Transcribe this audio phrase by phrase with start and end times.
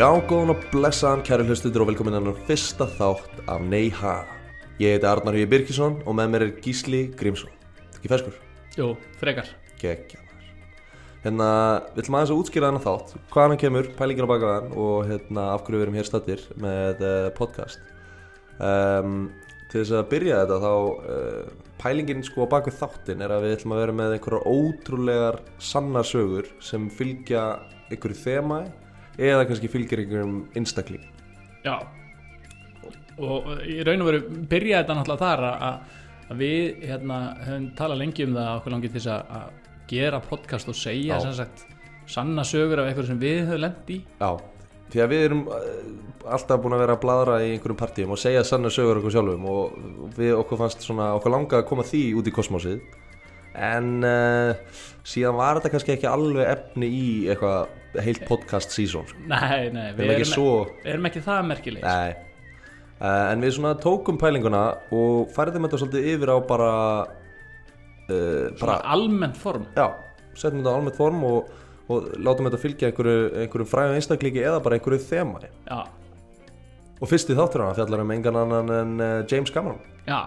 [0.00, 4.22] Já, góðan og blessaðan kæri hlustutur og velkomin annar fyrsta þátt af Nei Ha.
[4.80, 7.52] Ég heiti Arnar Hjói Birkisson og með mér er Gísli Grímsson.
[7.82, 8.38] Þetta ekki ferskur?
[8.78, 8.86] Jú,
[9.20, 9.52] frekar
[9.82, 10.48] Gekkjaðar.
[11.26, 11.50] Hérna,
[11.90, 14.98] við ætlum aðeins að útskýra þennan þátt, hvaðan hann kemur, pælingin á baka hann og
[15.12, 17.86] hérna af hverju við erum hér stattir með uh, podcast.
[18.56, 19.22] Um,
[19.68, 23.58] til þess að byrja þetta þá, uh, pælingin sko á baku þáttin er að við
[23.58, 27.50] ætlum að vera með einhverjar ótrúlegar sannarsögur sem fylgja
[27.90, 28.64] einhverju þemai
[29.20, 31.02] eða kannski fylgir einhverjum einstakling.
[31.64, 31.76] Já.
[33.20, 35.98] Og í raun og veru byrjaði þetta náttúrulega þar að,
[36.30, 39.58] að við hérna höfum talað lengi um það að okkur langið til þess að, að
[39.90, 41.66] gera podcast og segja sagt
[42.10, 43.98] sanna sögur af eitthvað sem við höfum lent í.
[44.20, 44.30] Já,
[44.90, 45.68] því að við erum uh,
[46.34, 49.46] alltaf búin að vera að bladra í einhverjum partíum og segja sanna sögur okkur sjálfum
[49.50, 49.76] og
[50.16, 52.80] við okkur fannst svona, okkur langa að koma því út í kosmosið
[53.60, 59.22] en uh, síðan var þetta kannski ekki alveg efni í eitthvað heilt podcast season sko.
[59.28, 60.50] Nei, nei, við erum ekki svo
[60.82, 62.10] við erum ekki það merkileg Nei.
[63.00, 64.62] Uh, En við svona tókum pælinguna
[64.94, 66.70] og færðum þetta svolítið yfir á bara
[67.04, 69.64] uh, Svona almennt form.
[69.76, 69.88] Já,
[70.34, 71.54] setjum þetta á almennt form og,
[71.90, 75.80] og látum þetta fylgja einhverju, einhverju fræðum einstaklingi eða bara einhverju þemai Já,
[77.00, 78.90] Og fyrsti þáttur hann fjallar um engan annan en
[79.24, 79.80] James Cameron.
[80.04, 80.20] Já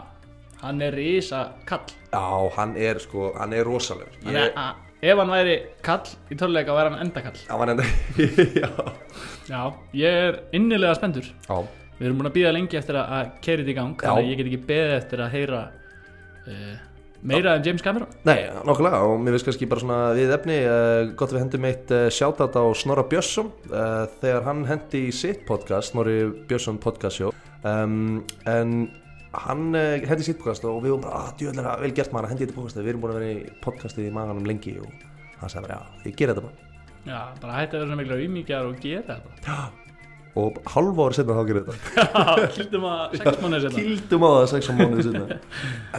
[0.64, 1.92] Hann er risa kall.
[2.14, 2.24] Já,
[2.56, 4.16] hann er sko, hann er rosalegur.
[4.24, 7.84] Hann er, að, Ef hann væri kall í töluleika væri hann endakall Hann var enda
[8.62, 8.70] Já,
[9.50, 9.62] Já,
[10.00, 11.58] ég er innilega spendur já,
[11.98, 14.06] Við erum búin að býða lengi eftir að, að þetta í gang Já.
[14.06, 15.60] Þannig að ég get ekki beðið eftir að heyra
[16.48, 16.72] uh,
[17.24, 18.16] meira um James Cameron.
[18.28, 21.68] Nei, nokkulega og mér finnst kannski bara svona við efni uh, gott að við hendum
[21.68, 26.18] eitt uh, shoutout á Snorra Björnsson uh, þegar hann hendi í sitt podcast Snorri
[26.48, 27.36] Björnsson podcast show.
[27.64, 28.88] Um, en
[29.34, 32.26] hann uh, hendi í sitt podcast og við vorum bara, að djöðlega vel gert maður
[32.28, 32.80] að hendi þetta podcast.
[32.80, 34.90] Við erum búin að vera í podcastið í maganum lengi og
[35.40, 36.56] hann sagði bara, já, ég ger þetta bara.
[37.04, 39.58] Já, bara hætti að vera mikla umíkjar og gera þetta.
[40.44, 41.76] Og halva ári setna þá gerir þetta.
[41.94, 45.26] Já, kildum að sex mánuðir setna kýldum á það sex á mánuði setna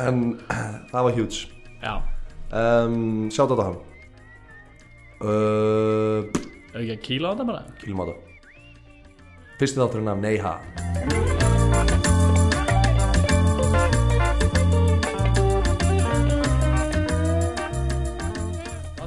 [0.04, 1.38] en uh, það var huge.
[1.84, 1.94] Já,
[2.62, 3.78] um, shoutout á hann.
[5.24, 6.20] Uh,
[6.74, 7.62] á þetta bara?
[7.82, 7.98] Kýlum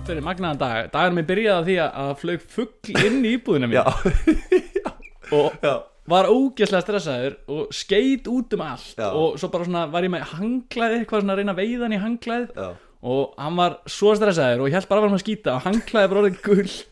[0.07, 0.85] Það verið magnaðan dag.
[0.93, 3.83] Dagurinn minn byrjaði á því að, að flög fugl inn í íbúðina mín já,
[5.35, 5.73] og já,
[6.07, 8.93] var ógeðslega stressaður og skeit út um allt.
[8.95, 9.09] Já.
[9.11, 11.97] og svo bara svona var ég með hanglaði eitthvað svona að reyna að veiða hann
[11.97, 12.69] í hanglaðið já.
[13.11, 15.67] og hann var svo stressaður og ég held bara að vera með að skýta og
[15.67, 16.91] hanglaði bara orðið guld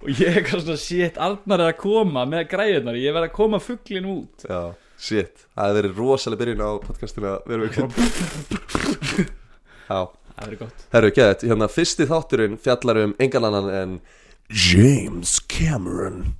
[0.00, 3.62] og ég eitthvað svona shit, Arnar er að koma með græðunar, ég verð að koma
[3.62, 4.42] fuglin út.
[4.42, 5.46] Já, shit.
[5.54, 9.34] Það hefði verið rosalega byrjun á podcastinu að vera við
[10.36, 13.94] það verið gott herru, geðið, hérna fyrsti þátturinn fjallar um engan annan en
[14.52, 16.36] James Cameron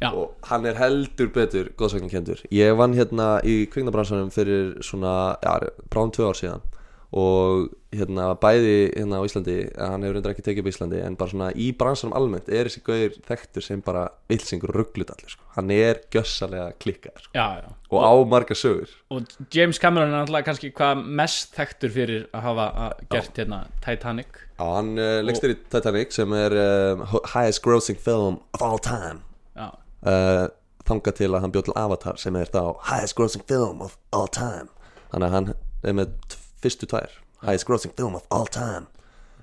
[0.00, 0.14] Já.
[0.16, 6.14] og hann er heldur betur góðsaknakendur ég vann hérna í kviknabransanum fyrir svona, já, bráðum
[6.16, 6.64] tvö ár síðan
[7.10, 11.18] og hérna bæði hérna á Íslandi, hann hefur reyndar ekki tekið upp í Íslandi en
[11.18, 15.44] bara svona í bransanum almennt er þessi gauðir þekktur sem bara vilsingur rugglutallir sko.
[15.56, 17.34] hann er gjössalega klikkar sko.
[17.34, 17.79] já, já.
[17.90, 18.90] Og á marga sögur.
[19.10, 23.60] Og James Cameron er náttúrulega kannski hvað mest þekktur fyrir að hafa að gert hérna
[23.82, 24.38] Titanic.
[24.60, 29.24] Já, hann uh, legstur í Titanic sem er uh, highest grossing film of all time.
[29.58, 29.72] Já,
[30.06, 30.46] uh,
[30.86, 32.62] þangað til að hann bjóð til Avatar sem er þá
[32.92, 34.70] highest grossing film of all time.
[35.10, 35.50] Þannig að hann
[35.82, 37.18] er með fyrstu tvær.
[37.42, 38.86] Highest grossing film of all time.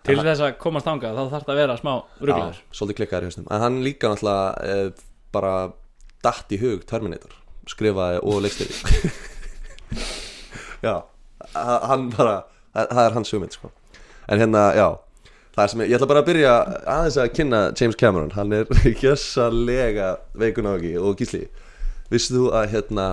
[0.07, 1.91] Til þess að komast þangað þá þarf það að vera smá
[2.21, 3.47] rugglaður Já, svolítið klikkaður í hausnum.
[3.51, 4.93] En hann líka náttúrulega
[5.35, 5.53] bara
[6.23, 7.33] datt í hug Terminator
[7.71, 8.71] skrifaði og legstur
[10.87, 10.95] já
[11.53, 12.37] ha- hann bara,
[12.75, 13.71] það það er hans hugmynd sko.
[14.27, 14.87] en hérna, já
[15.55, 16.53] það er sem ég, ég ætla bara að byrja
[16.95, 18.69] aðeins að kynna James Cameron, hann er
[19.01, 21.47] gjössalega veikun á ekki og gísli.
[22.13, 23.07] Vissið þú að hérna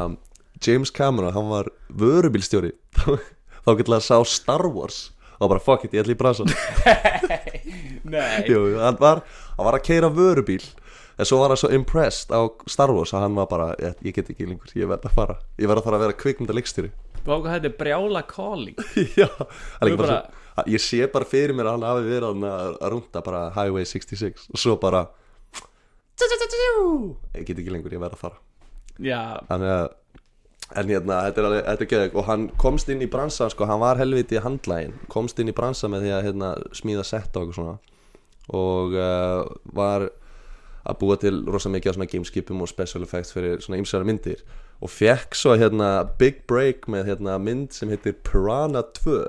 [0.64, 2.74] James Cameron, hann var vörubílstjóri?
[3.64, 4.98] Þá, getur að sá Star Wars.
[5.40, 6.52] Og bara fuck it, ég ætla í bransan
[8.04, 9.24] nei, Jú, jú, hann var,
[9.56, 10.62] hann var að keira vörubíl
[11.18, 12.40] en svo var hann svo impressed á
[12.70, 15.36] Star Wars að hann var bara, ég, ég get ekki lengur ég verð að fara,
[15.60, 16.92] ég verð að fara að vera kvikmynda leikstýri.
[17.24, 18.80] Hvað þetta er brjála calling.
[19.20, 19.28] Já,
[19.80, 23.44] Þú bara, svo, ég sé bara fyrir mér að hann hafi verið að, rúnda bara
[23.56, 25.06] Highway 66 og svo bara
[27.34, 28.40] ég get ekki lengur, ég verð að fara.
[29.02, 29.86] Já, þannig að
[30.74, 33.66] en hérna, þetta er alveg, þetta er geðug og hann komst inn í bransa, sko,
[33.68, 37.44] hann var helviti handlægin, komst inn í bransa með því að hérna, smíða sett og
[37.44, 37.74] eitthvað svona.
[38.54, 39.42] Og uh,
[39.76, 40.06] var
[40.84, 44.42] að búa til rosa mikið af svona gameskipum og special effects fyrir svona ymsara myndir.
[44.84, 49.22] Og fekk svo hérna big break með hérna mynd sem heitir Piranha 2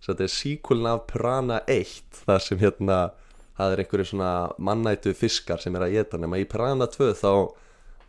[0.00, 3.00] svo þetta er sequelin af Piranha 1 þar sem hérna
[3.58, 7.32] það er einhverju svona mannætu fiskar sem er að geta nema í Piranha 2 þá,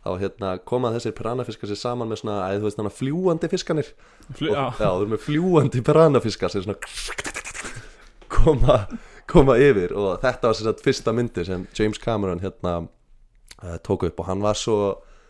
[0.06, 3.52] þá hérna, koma þessir Piranha fiskar sér saman með svona, að þú veist þannig fljúandi
[3.52, 3.92] fiskanir
[4.32, 6.80] Flu, og, já, þú erum með fljúandi Piranha fiskar sem svona
[8.38, 8.78] koma,
[9.30, 14.06] koma yfir og þetta var sér að fyrsta myndi sem James Cameron hérna uh, tók
[14.08, 14.78] upp og hann var svo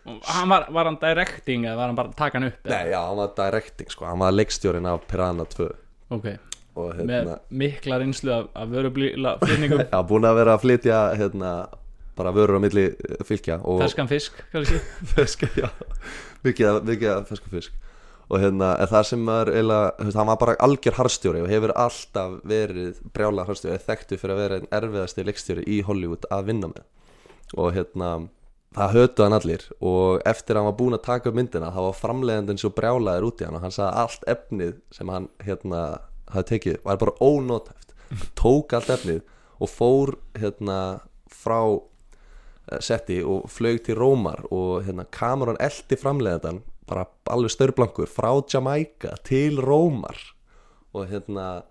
[0.02, 2.64] Hann var, var hann directing eða var hann bara að taka hann upp?
[2.66, 5.68] Nei, já, hann var directing sko, hann var leikstjórin af Piranha 2
[6.16, 6.26] Ok,
[6.74, 10.98] og með hérna, mikla reynslu af, af vörublíla flutningum já, búin að vera að flytja
[11.20, 11.52] hérna,
[12.18, 14.80] bara vörur á milli eh, fylgja og Ferskan fisk, kannski.
[15.14, 15.70] Feska, já,
[16.44, 17.78] mikið, af- fesku fisk
[18.32, 22.38] og hérna, en það sem þú veist, hann var bara algjör harstjóri og hefur alltaf
[22.48, 26.70] verið brjála harstjóri, eða þekktu fyrir að vera einn erfiðasti leikstjóri í Hollywood að vinna
[26.72, 26.86] með.
[27.60, 28.08] Og hérna
[28.72, 29.66] það höfðu hann allir.
[29.84, 33.28] Og eftir að hann var búinn að taka upp myndina þá var framleiðandinn svo brjálaður
[33.28, 35.82] út í hann og hann sagði allt efnið sem hann hérna
[36.32, 37.92] hafði tekið var bara ónótæft
[38.38, 39.22] tók allt efnið
[39.62, 40.78] og fór hérna
[41.32, 48.08] frá eh, setti og flög til Rómar og hérna Cameron eldi framleiðandan bara alveg staurblankur
[48.10, 50.16] frá Jamaica til Rómar.
[50.92, 51.62] Og hérna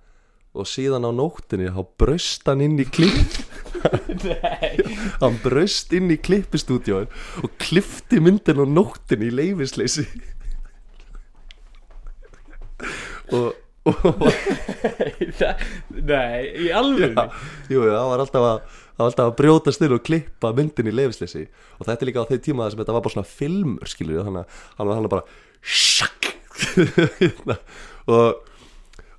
[0.51, 3.37] og síðan á nóttinni þá braust hann inn í klipp.
[4.27, 4.75] Nei.
[5.21, 7.07] Hann braust inn í klippistúdjóin
[7.41, 10.03] og klifti myndin á nóttinni í leifisleysi
[13.31, 13.53] og,
[13.87, 13.95] og
[15.39, 15.63] Það-
[16.05, 17.15] Nei, í alveg
[17.71, 18.59] jú, það var alltaf að
[18.91, 21.45] það var alltaf að brjótast inn og klippa myndin í leifisleysi
[21.79, 24.45] og þetta er líka á þeim tíma sem þetta var bara svona filmur skilur þannig
[24.45, 25.27] að hann var hann bara
[25.61, 27.55] sjakk Hérna.
[28.11, 28.47] og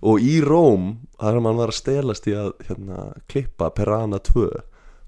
[0.03, 4.49] og í Róm þar hann var að stelast í að hérna, klippa Perana 2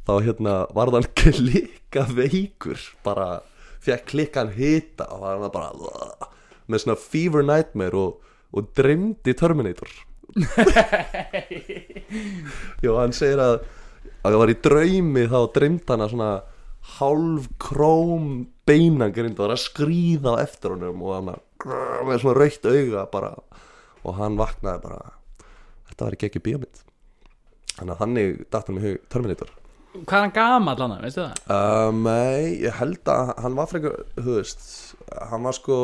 [0.07, 3.41] þá hérna varð hann klikka veikur bara
[3.85, 6.31] fekk klikkan hita og var hann bara
[6.71, 8.21] með svona fever nightmare og,
[8.55, 9.91] og dreymdi Terminator.
[12.85, 13.67] Jó, hann segir að að
[14.33, 16.31] það var í draumi þá dreymd hann að svona
[16.99, 18.31] hálf króm
[18.69, 21.31] beinangrind var að skríða á eftir honum og hann
[22.09, 23.35] með svona raukt auga bara
[24.05, 25.03] og hann vaknaði bara
[25.91, 26.81] þetta var ekki ekki bíómynd.
[27.75, 29.53] Þannig að þannig datt hann í hug Terminator.
[29.95, 31.41] Hvað er hann gamall hann, veistu það?
[31.55, 34.65] um, Nei, ég held að hann var frekar, þú veist
[35.31, 35.77] hann var sko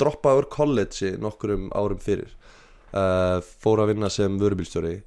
[0.00, 2.34] droppað úr college nokkurum árum fyrir.
[2.92, 4.98] Uh, fór að vinna sem vörubílstjóri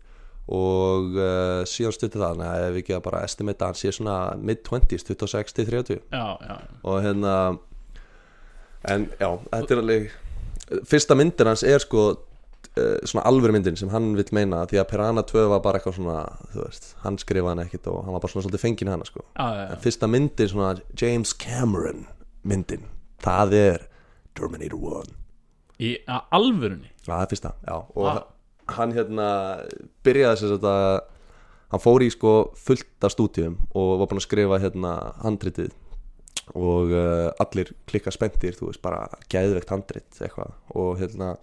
[0.50, 4.16] og uh, síðan stutti það Nei, ef ekki að bara estimata að hann sé svona
[4.42, 7.36] mid-20s, 26 til 30 Já, já og hérna
[8.90, 10.10] en já, þetta er alveg
[10.90, 14.88] fyrsta myndin hans er sko uh, svona alvöru myndin sem hann vil meina því að
[14.94, 16.24] Piranha 2 var bara eitthvað svona
[16.54, 19.08] þú veist, hann skrifaði hann ekkit og hann var bara svona svolítið fenginn í hana
[19.10, 19.26] sko.
[19.36, 19.70] Já, já, já.
[19.76, 22.06] En fyrsta myndin svona James Cameron
[22.48, 22.86] myndin,
[23.26, 23.88] það er
[24.40, 25.16] Terminator 1
[25.80, 26.90] Í að alvörunni?
[27.06, 27.76] Já, það er fyrsta, já.
[27.96, 28.24] Og Ah.
[28.78, 29.28] Hann hérna
[30.06, 30.80] byrjaði þess að
[31.70, 35.72] hann fór í sko fullt af stúdíum og var búinn að skrifa hérna handritið.
[36.58, 40.56] Og uh, allir klikka spenntir þú veist, bara gæðvegt handrit eitthvað.
[40.74, 41.36] Og hérna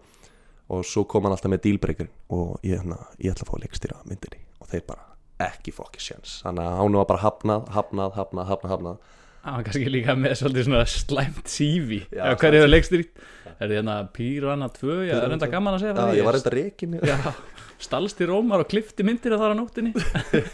[0.66, 3.66] og svo kom hann alltaf með dílbreykir og ég, hérna, ég ætla að fá að
[3.66, 4.42] leikstýra myndinni.
[4.58, 5.12] Og þeir bara
[5.46, 9.14] ekki fokkis sjans þannig að hann var bara hafnað, hafnað, hafnað, hafnað, hafnað
[9.46, 13.20] Það var kannski líka með svolítið svona slæmt CV Já, Já, hver hefur leikst þrýtt?
[13.56, 14.96] Er þið hérna Pírana 2?
[15.06, 15.50] Já, það er 2.
[15.52, 16.16] gaman að segja Já, frá því.
[16.18, 16.54] ég var reynda
[17.06, 17.34] já, Já,
[17.86, 19.92] stalst í Rómar og klifti myndir að þar á nóttinni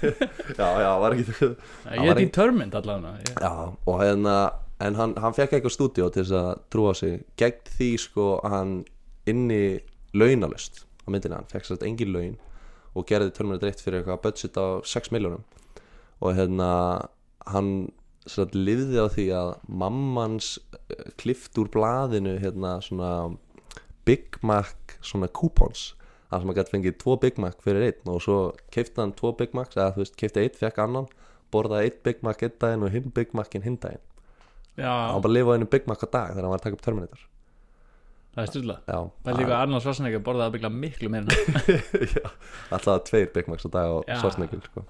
[0.61, 4.37] já, var ekki Ég var er determined allavega ég, Já, og hérna
[4.83, 8.77] en hann, hann fekk eitthvað stúdíó til þess að trúa sig gegn því sko hann
[9.31, 9.79] inni
[10.19, 12.37] launalust á myndina, hann fekk sérst engin laun
[12.93, 15.45] og gerði Terminator 1 fyrir eitthvað budget á 6 miljónum
[16.23, 16.71] og hérna
[17.53, 17.71] hann
[18.27, 20.55] sérst lifði á því að mammans
[21.21, 23.13] klift úr blaðinu hérna svona
[24.07, 25.93] Big Mac svona coupons
[26.33, 28.39] það sem hann gæti fengið tvo Big Mac fyrir einn og svo
[28.73, 31.11] keifti hann tvo Big Macs eða þú veist, keifti einn, fekk annan
[31.53, 34.01] borðaði einn Big Mac einn daginn og hinn Big Macin hinn daginn.
[34.79, 36.85] Já, hann bara lifaði einu Big Mac á dag þegar hann var að taka upp
[36.87, 37.27] Terminator.
[38.33, 41.35] Það er styrla já, Það er líka að Arnold Schwarzenegger borðaði að byggla miklu meira
[42.17, 42.31] já,
[42.73, 44.87] alltaf tveir Big Macs á dag og svarsnegil sko.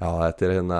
[0.00, 0.78] já, þetta er hérna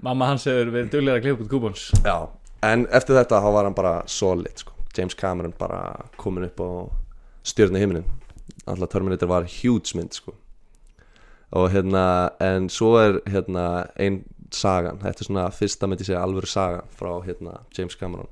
[0.00, 2.16] Mamma hans hefur verið duglega að klippa út kúbons já,
[2.64, 4.72] en eftir þetta þá var hann bara solid sko.
[4.96, 6.70] James Cameron bara komin upp á
[7.44, 8.08] stjörnu himinin
[8.66, 10.34] alltaf Terminator var huge mynd sko.
[11.52, 16.48] og hérna en svo er hérna ein sagan, þetta er svona fyrsta myndi segja alvöru
[16.48, 18.28] sagan frá hérna James Cameron.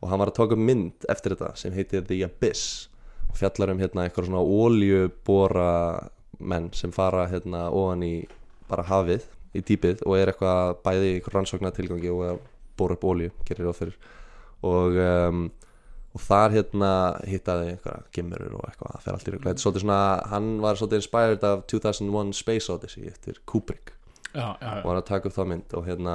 [0.00, 2.88] Og hann var að taka mynd eftir þetta sem heitir The Abyss
[3.30, 5.70] og fjallar um hérna eitthvað svona oljubora
[6.38, 8.14] menn sem fara hérna ofan í
[8.68, 12.40] bara hafið í dýpið og er eitthvað bæði í rannsóknar tilgangi og að
[12.78, 13.98] bóra upp olju gerir það fyrir.
[14.64, 15.42] Og, um,
[16.14, 16.92] og þar hérna
[17.28, 20.48] hittaði einhverja gemurur og eitthvað það fer allt í rugla, þetta er svolítið svona hann
[20.62, 23.94] var svolítið inspired af 2001 Space Odyssey eftir Kubrick.
[24.34, 26.14] Já, já, og var að taka upp þá mynd og hérna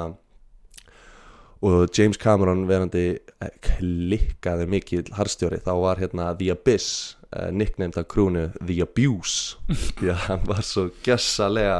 [1.63, 7.99] og James Cameron verandi eh, klikkaði mikið harstjóri þá var hérna The Abyss uh, nicknamed
[7.99, 9.59] af krúnu The Abuse.
[9.99, 11.79] Því að hann var svo gessalega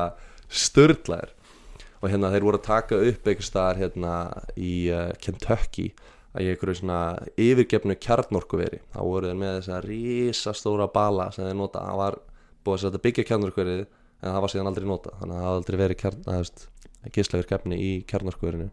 [0.50, 1.36] störtlaður
[2.00, 4.14] og hérna þeir voru að taka upp einhver staðar hérna
[4.56, 5.90] í uh, Kentucky
[6.34, 7.00] að í einhverju svona
[7.42, 8.82] yfirgefnu kjarnorkuveri.
[8.94, 12.20] Þá voru þeir með þessa risastóra bala sem þeir nota, það var
[12.68, 15.80] búið að byggja kjarnorkuverið en það var síðan aldrei nota þannig að það hafði aldrei
[15.82, 16.64] verið kjarn, að, veist,
[17.16, 18.70] gíslaverk efni í kjarnorkuverinu.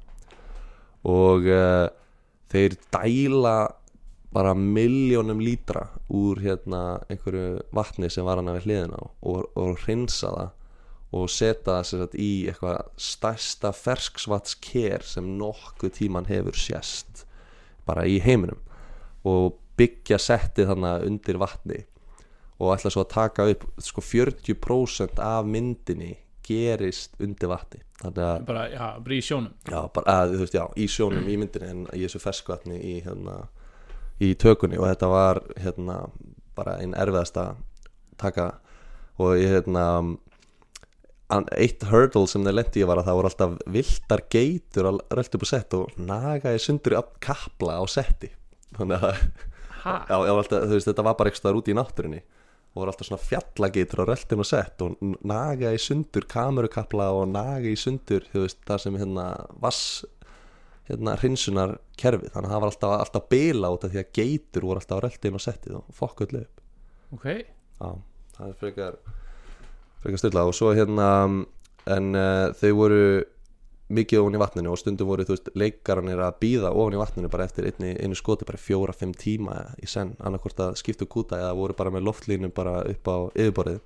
[1.07, 1.89] Og uh,
[2.53, 3.57] þeir dæla
[4.37, 10.33] bara miljónum lítra úr hérna einhverju vatni sem var hann við hliðina og, og hreinsa
[10.35, 10.51] það
[11.15, 17.25] og setja það í eitthvað stærsta ferskvatsker sem nokkuð tíman hefur sést
[17.87, 18.59] bara í heiminum
[19.27, 21.83] og byggja settið þannig undir vatni
[22.57, 26.15] og ætla svo að taka upp sko 40% af myndinni
[26.47, 27.81] gerist undir vatni.
[28.47, 29.53] Bara, já, bara í sjónum.
[29.67, 33.41] Já, bara, að, veist, já, í sjónum í myndinni en í þessu ferskvatni í, hérna,
[34.23, 34.79] í tökunni.
[34.79, 35.99] Og þetta var hérna,
[36.57, 37.49] bara einn erfiðasta
[38.21, 38.53] taka.
[39.19, 39.87] Og ég, hérna
[41.57, 45.39] eitt hurdle sem þeir lendi í var að það voru alltaf viltar geitur að rölda
[45.41, 48.31] upp á sett og nagaði sundur í kapla á setti.
[48.77, 49.21] Þannig að
[50.11, 52.23] já, alltaf, veist, þetta var bara eitthvað út í náttúrunni
[52.77, 57.09] og voru alltaf svona fjallageitur á röltin og sett og n- naga í sundur kamerukapla
[57.17, 59.27] og naga í sundur veist, það sem hérna
[59.63, 59.83] vass
[60.87, 64.67] hérna hreinsunar kerfi þannig að það var alltaf, alltaf bila út af því að geitur
[64.69, 66.61] voru alltaf á röltin og settið og fokk öllu upp.
[67.17, 67.89] Ok, já,
[68.37, 68.99] það er frekar
[70.07, 70.45] frekar stilla.
[70.47, 71.09] Og svo hérna
[71.87, 73.03] en uh, þau voru
[73.87, 77.31] mikið ofan í vatninu og stundum voru þú veist leikaranir að býða ofan í vatninu
[77.31, 81.39] bara eftir einni, einu skoti bara fjóra, fimm tíma í senn, annarkvort að skiptu kúta
[81.39, 83.79] eða voru bara með loftlínum bara upp á yfirborðið.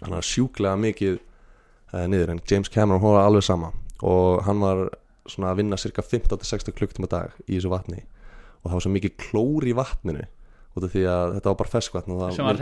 [0.00, 2.34] Hann var sjúklega mikið uh, niður.
[2.34, 3.74] En James Cameron hóra alveg sama.
[4.04, 4.86] Og hann var
[5.28, 8.02] svona að vinna cirka 15-16 klukktum á dag í þessu vatni.
[8.62, 10.24] Og það var svo mikið klór í vatninu
[10.74, 12.58] út af því að þetta var bara það sem var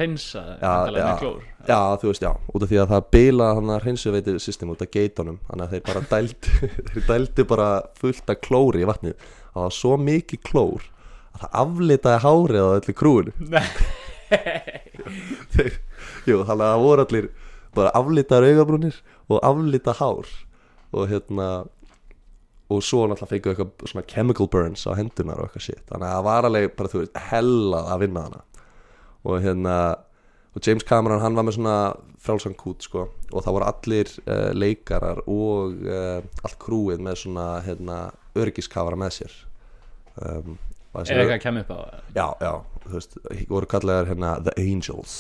[0.92, 4.34] með klór Já, þú veist, já, út af því að það bila þannig að hreinsuveitu
[4.42, 7.68] system út af geitunum þannig að þeir bara dældu þeir dældu bara
[8.00, 9.14] fullt af klóri í vatnið.
[9.52, 10.88] Og það var svo mikið klór
[11.32, 13.32] að það aflitaði hárið á öllu krúinu.
[15.52, 15.74] Þeir,
[16.28, 17.26] jú, þannig að það voru allir
[17.76, 20.32] bara aflitaðar augabrúnir og aflitað hár.
[20.92, 21.48] Og hérna
[22.72, 25.82] og svo náttúrulega fengu eitthvað svona chemical burns á hendunar og eitthvað shit.
[25.90, 28.42] Þannig að það var alveg bara, þú veist, hellað að vinna hana.
[29.22, 29.76] Og hérna
[30.52, 31.76] og James Cameron hann var með svona
[32.22, 33.06] frálsan kút sko.
[33.32, 38.00] Og það voru allir uh, leikarar og uh, allt krúið með svona hérna,
[38.38, 39.38] örgiskafara með sér.
[40.20, 40.58] Um,
[40.92, 41.78] er þessi- eitthvað að kemja upp á
[42.18, 42.52] já, já,
[42.84, 43.16] þú veist,
[43.48, 45.14] voru kallaðar hérna The Angels.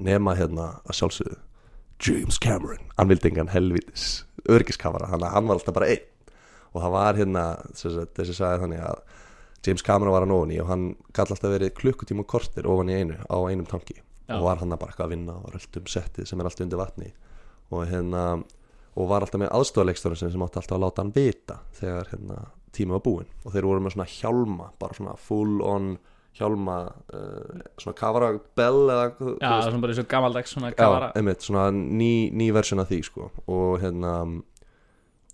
[0.00, 1.36] Nema hérna að sjálfsögðu
[2.00, 6.06] James Cameron, hann vildi engan helvitis örgiskafara, hann var alltaf bara einn
[6.70, 9.02] og það var hérna þessi sagði þannig að
[9.66, 10.86] James Cameron var hann ofan í og hann
[11.16, 13.98] gall alltaf verið klukkutíma og kortir ofan í einu á einum tanki.
[14.30, 14.38] Já.
[14.38, 17.10] og var hann bara eitthvað að vinna og röldum settið sem er alltaf undir vatni.
[17.74, 18.22] Og hérna
[18.98, 22.38] og var alltaf með aðstofalegsturinn sem átti alltaf að láta hann vita þegar hérna
[22.74, 23.30] tími var búinn.
[23.44, 25.92] Og þeir voru með svona hjálma bara svona full on
[26.38, 26.76] hjálma
[27.10, 31.42] uh, svona kavara bell eða já, er svona bara eins og gamaldags svona kavara einmitt,
[31.42, 33.32] svona ný, ný versjón af því sko.
[33.50, 34.14] Og hérna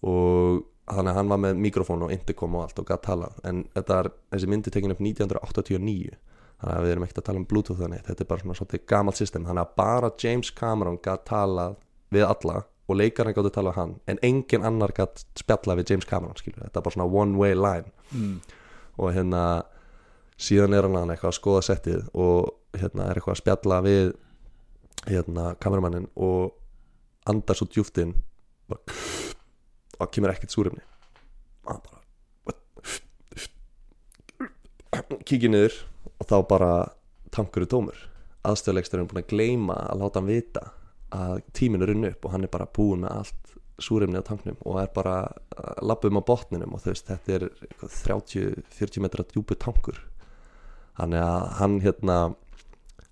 [0.07, 3.37] og þannig að hann var með mikrofón og intercom og allt og gætt talað.
[3.49, 6.15] En þetta er, þessi myndi tekin upp 1989
[6.57, 8.87] þannig að við erum ekkert að tala um bluetooth þannig þetta er bara svona svolítið
[8.93, 9.49] gamalt system.
[9.49, 11.77] Þannig að bara James Cameron gætt talað
[12.15, 16.07] við alla og leikarinn gáttu talað við hann en engin annar gætt spjallað við James
[16.07, 17.91] Cameron skilur, þetta er bara svona one way line.
[18.15, 18.39] Mm.
[18.97, 19.41] og hérna
[20.41, 24.13] síðan er hann eitthvað að skoða settið og hérna er eitthvað að spjalla við
[25.07, 26.55] hérna kameramannin og
[27.27, 28.15] andar svo djúftinn
[28.71, 28.81] bara,
[29.99, 30.83] og kemur ekkert súrefni.
[31.67, 32.01] Og hann bara
[35.27, 35.75] kíkir niður
[36.17, 36.73] og þá bara
[37.35, 37.99] tankur er dómur.
[38.47, 40.65] Aðstöðulegsturinn er búin að gleyma að láta hann vita
[41.17, 44.57] að tíminn er runn upp og hann er bara búin með allt súrefni á tanknum
[44.65, 45.17] og er bara
[45.53, 50.01] að labba um á botninum og þú veist, þetta er eitthvað 30-40 metra djúpu tankur.
[50.97, 51.19] Að
[51.59, 52.17] hann hérna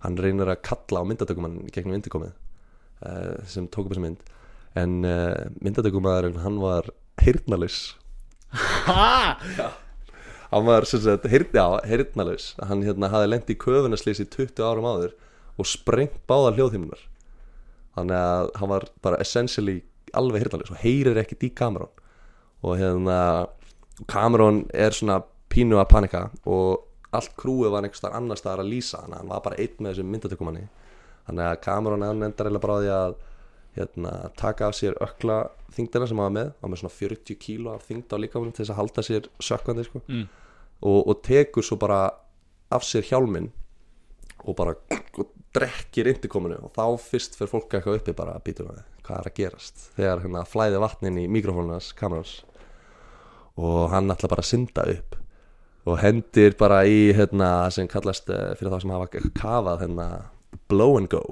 [0.05, 4.25] hann reynir að kalla á myndatökumann gegnum vindikomið uh, sem tók upp þessi mynd
[4.79, 6.91] en uh, myndatökumæðurinn hann var
[7.23, 7.97] heyrnalaus
[8.89, 9.39] ha,
[10.51, 15.17] hann var sem sagt, heyrnalaus hann hérna hafði lent í köfunaslýs í 20 árum áður
[15.59, 17.03] og sprengt báða hljóðhimnar
[17.95, 19.81] þannig að hann var bara essentially
[20.15, 21.93] alveg heyrnalaus og heyrir ekkert í kamerón
[22.65, 23.21] og hérna
[24.11, 25.21] kamerón er svona
[25.53, 26.83] pínu að panika og
[27.15, 29.05] allt krúið var einhvers staðar annars staðar að lýsa.
[29.05, 30.65] Að hann var bara einn með þessum myndatökumanni.
[31.29, 33.15] Þannig að kamerón hann endar eiginlega bara á því að
[33.75, 37.87] hérna, taka af sér ökla þingdina sem var með var með svona 40 kíló af
[37.89, 40.03] þingd á líkamunum til þess að halda sér sökkandi sko.
[40.07, 40.27] mm.
[40.87, 42.01] og, og tekur svo bara
[42.75, 43.51] af sér hjálminn
[44.45, 44.77] og bara
[45.19, 49.21] og drekkir interkominu og þá fyrst fyrir fólk eitthvað uppi bara að býta með hvað
[49.21, 52.39] er að gerast þegar hérna flæði vatnin í mikrofónunas kamerans
[53.61, 55.19] og hann ætla bara að synda upp
[55.85, 60.09] og hendir bara í hérna sem kallast eh, fyrir þá sem hafa kafað hérna
[60.71, 61.23] blow and go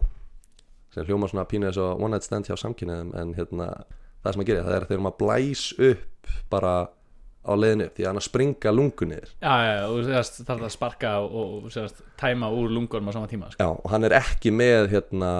[0.94, 3.68] sem hljóma svona pínu eins og one night stand hjá samkynniðum en hérna
[4.22, 6.74] það sem að gera það er að þegar maður blæs upp bara
[7.42, 10.66] á leiðinu upp því að hann að springa lungu niður já, já, og það þarf
[10.66, 13.58] að sparka og, og sérst, tæma úr lungunum á sama tíma sko.
[13.64, 15.32] Já, og hann er ekki með hérna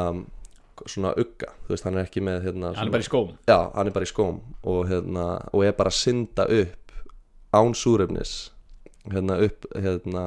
[0.89, 3.59] svona ugga, þú veist, hann er ekki með hérna, hann er bara í skóm Já,
[3.77, 6.97] hann er bara í skóm og, hérna, og er bara að synda upp
[7.55, 8.35] án súrefnis
[9.13, 10.25] hérna upp hérna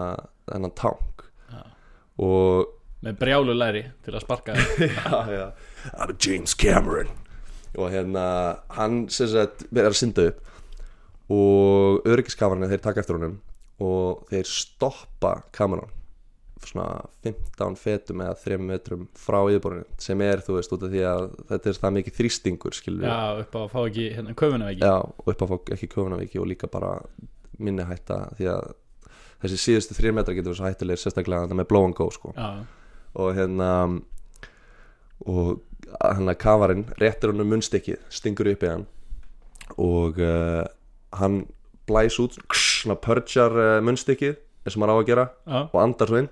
[0.48, 1.62] þennan tank Já.
[2.24, 2.72] og
[3.06, 5.46] með brjálu læri til að sparka já, já,
[5.94, 7.12] I'm James Cameron.
[7.76, 8.26] Og hérna
[8.78, 10.42] hann sagt er að synda upp
[11.36, 13.40] og öryggiskafarnir þeir taka eftir honum
[13.82, 15.92] og þeir stoppa kameran
[16.66, 21.04] svona 15 fetum eða 3 metrum frá yfirborðinu sem er þú veist út af því
[21.10, 24.72] að þetta er það mikið þrýstingur skilur já, upp á að fá ekki hérna, köfuna
[24.72, 26.96] ekki Já, upp á fólk ekki köfunavíki og líka bara
[27.60, 28.72] minni hætta því að
[29.44, 32.34] þessi síðustu 3 metra getur verið svo hættulegir sérstaklega með blow and go sko.
[32.38, 32.66] Já,
[33.16, 33.70] og hérna
[35.26, 35.62] og
[36.02, 38.88] hann að kafarinn réttir hann um munnstykkið, stingur upp í hann.
[39.82, 40.64] Og uh,
[41.20, 41.46] hann
[41.90, 45.60] blæs út svona pörjar uh, munnstykkið eins og maður á að gera já.
[45.64, 46.32] og andar svo inn.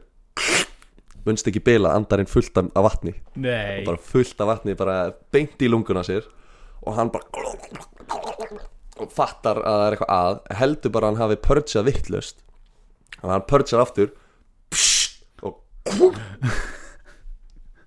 [1.24, 3.13] Munnstykkið bila, andarinn fullt af, vatni.
[3.40, 3.84] Nei.
[3.88, 4.98] Bara fullt af vatni, bara
[5.32, 6.28] beint í lunguna sér.
[6.84, 7.30] Og hann bara
[9.02, 12.44] og fattar að það er eitthvað að heldur bara að hann hafi pörjað vittlust
[13.16, 14.12] þannig að hann pörjar aftur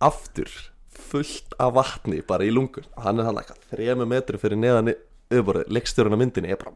[0.00, 0.50] aftur
[0.91, 2.87] fullt af vatni bara í lungun.
[3.00, 6.75] Hann er hann eitthvað þrema metri fyrir neðan yfirborðið, leikstjórun á myndinni er bara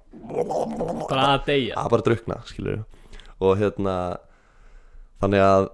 [1.11, 1.77] bara að deyja.
[1.79, 2.83] Að bara drukna skilur
[3.41, 3.95] og hérna
[5.23, 5.69] þannig að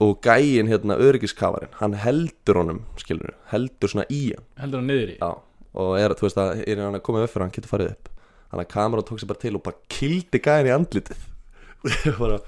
[0.00, 4.46] og gæin hérna öryggiskafarinn hann heldur honum skilur heldur svona í hann.
[4.60, 5.18] Heldur hann niður í.
[5.20, 5.30] Já,
[5.82, 8.08] og er, þú veist að er hann að koma upp fyrir hann getur farið upp.
[8.50, 11.28] Þannig að kamera tók sér bara til og bara kildi gæin í andlitið.
[12.20, 12.40] Bara,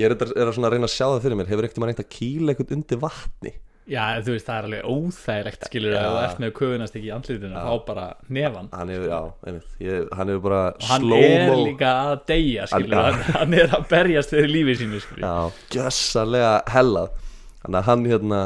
[0.00, 1.50] ég er, er að svona reyna að sjá það fyrir mér.
[1.52, 3.52] Hefur ekkert maður reynt að kýla eitthvað undir vatni?
[3.84, 7.10] Já, þú veist, það er alveg óþægilegt skilur að þú ert með köfunast ekki í
[7.12, 11.52] andlitinu þá bara nefan hann hefur, já, einmitt, ég, hann hefur bara og hann er
[11.66, 15.34] líka að deyja skilur, Hann- hann, er að berjast fyrir lífið sínu skilur Já,
[15.76, 17.12] gjössalega hellað.
[17.60, 18.40] Þannig að hann hérna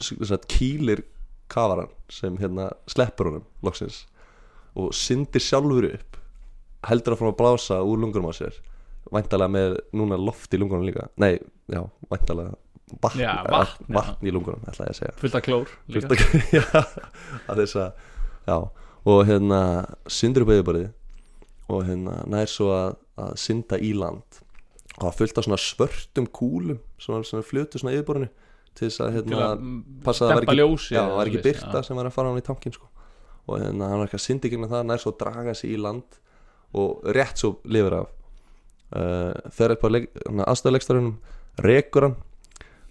[0.00, 1.04] s- sagt, kýlir
[1.52, 4.06] kafaran sem hérna sleppur honum loksins
[4.72, 6.16] og syndir sjálfur upp
[6.88, 8.56] heldur að fara að blása úr lungunum á sér
[9.10, 11.38] væntalega með núna loft í lungunum líka nei,
[11.72, 11.80] já,
[12.12, 12.54] væntalega
[13.02, 13.94] vatn, Já, vatn, já.
[13.96, 16.08] vatn í lungunum ætla ég að segja fullt af klór líka.
[16.10, 16.64] Fullt af- já,
[17.50, 17.90] að þess að
[18.50, 18.56] já,
[19.14, 19.60] og hérna
[20.10, 20.90] syndir upp auðvitað
[21.70, 24.40] og hérna nær svo að, að synda í land
[24.98, 28.26] og það fullt af svona svörtum kúlum svona, svona flutu svona yfirborinu
[28.74, 29.62] til þess að hérna að
[30.04, 32.74] passa að dempa ekki, já, var ekki byrta sem var að fara hann í tankin
[32.74, 32.86] sko.
[33.46, 35.78] og hérna hann var ekki að syndi gegnum það nær svo að draga sig í
[35.80, 36.18] land
[36.78, 38.10] og rétt svo lifir af
[38.90, 39.88] þegar upp á
[40.50, 41.14] aðstöðuleikstarunum
[41.62, 42.16] rekur hann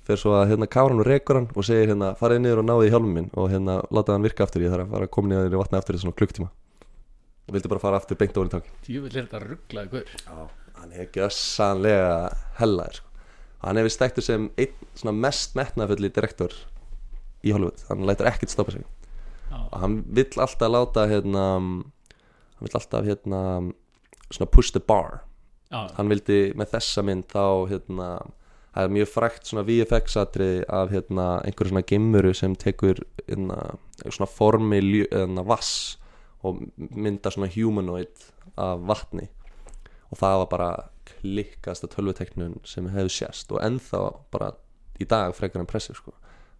[0.10, 2.66] fer svo að hérna kára hann og rekur hann og segir hérna farið niður og
[2.70, 3.28] náði í hjálmum minn.
[3.38, 5.82] Og hérna láta hann virka aftur ég þarf að fara að koma niður í vatna
[5.82, 6.50] aftur í svona klukktíma.
[7.50, 10.36] Og vildi bara fara aftur beint ofan í tankin djúvill er þetta rugglaði guður Já,
[10.80, 12.10] hann er gjössanlega
[12.60, 13.08] hellaður sko.
[13.64, 16.54] hann hefur stektur sem einn svona mest metnafulli direktor
[17.42, 18.86] í Hollywood, hann lætur ekkert stoppa sig.
[19.50, 21.82] Og hann vill alltaf láta hérna hann
[22.62, 23.42] vill alltaf hérna
[24.30, 25.24] svona push the bar
[25.70, 28.10] já, hann vildi með þessa mynd þá hérna
[28.74, 33.58] það er mjög frækt svona VFX atriði af hérna einhverju svona gimmuru sem tekur hérna
[34.06, 35.98] svona formi hérna vass
[36.48, 39.28] og mynda svona humanoid af vatni.
[40.10, 40.70] Og það var bara
[41.10, 44.54] klikkasta tölvuteknun sem hefur sést og ennþá bara
[45.00, 46.14] í dag frekar impressive sko.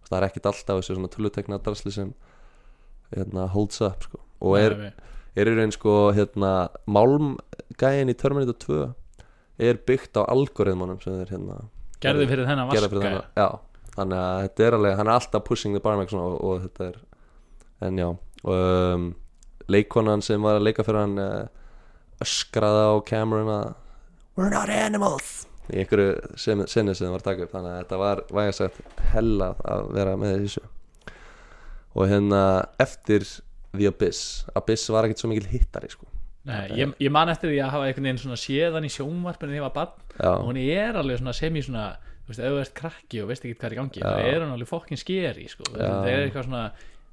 [0.08, 2.12] Það er ekkit alltaf þessu svona tölvutekna drasli sem
[3.14, 4.20] hérna holds up sko.
[4.40, 4.76] Og er,
[5.36, 8.80] er í raun sko hérna málmgæin í Terminator 2
[9.60, 11.60] er byggt á algoritmunum sem þeir hérna
[12.00, 13.48] gerði fyrir þennan gera fyrir vaska þennan já,
[13.96, 16.90] þannig að þetta er alveg hann er alltaf pushing the bar og, og, og þetta
[16.90, 17.00] er
[17.80, 18.16] en já.
[18.42, 19.14] Um,
[19.68, 21.46] leikonan sem var að leika fyrir hann uh,
[22.24, 23.70] öskraði á Cameron að
[24.36, 25.46] we're not animals.
[25.70, 27.54] Í einhverju sinni sem það var að taka upp.
[27.54, 30.64] Þannig að þetta var væga sagt hella að vera með þessu.
[31.94, 32.42] Og hérna
[32.82, 33.26] eftir
[33.70, 34.22] The Abyss.
[34.58, 36.09] Abyss var ekkert svo mikil hittari sko
[36.48, 39.58] Nei, ég, ég man eftir því að hafa einhvern veginn svona séðan í sjónvarpinu þegar
[39.58, 41.82] ég var bann já, og hún er alveg svona sem í svona
[42.24, 44.70] þú veist, ert krakki og veist ekki hvað er í gangi það er hann alveg
[44.70, 45.66] fokkin skeri sko.
[45.74, 46.62] Það er eitthvað svona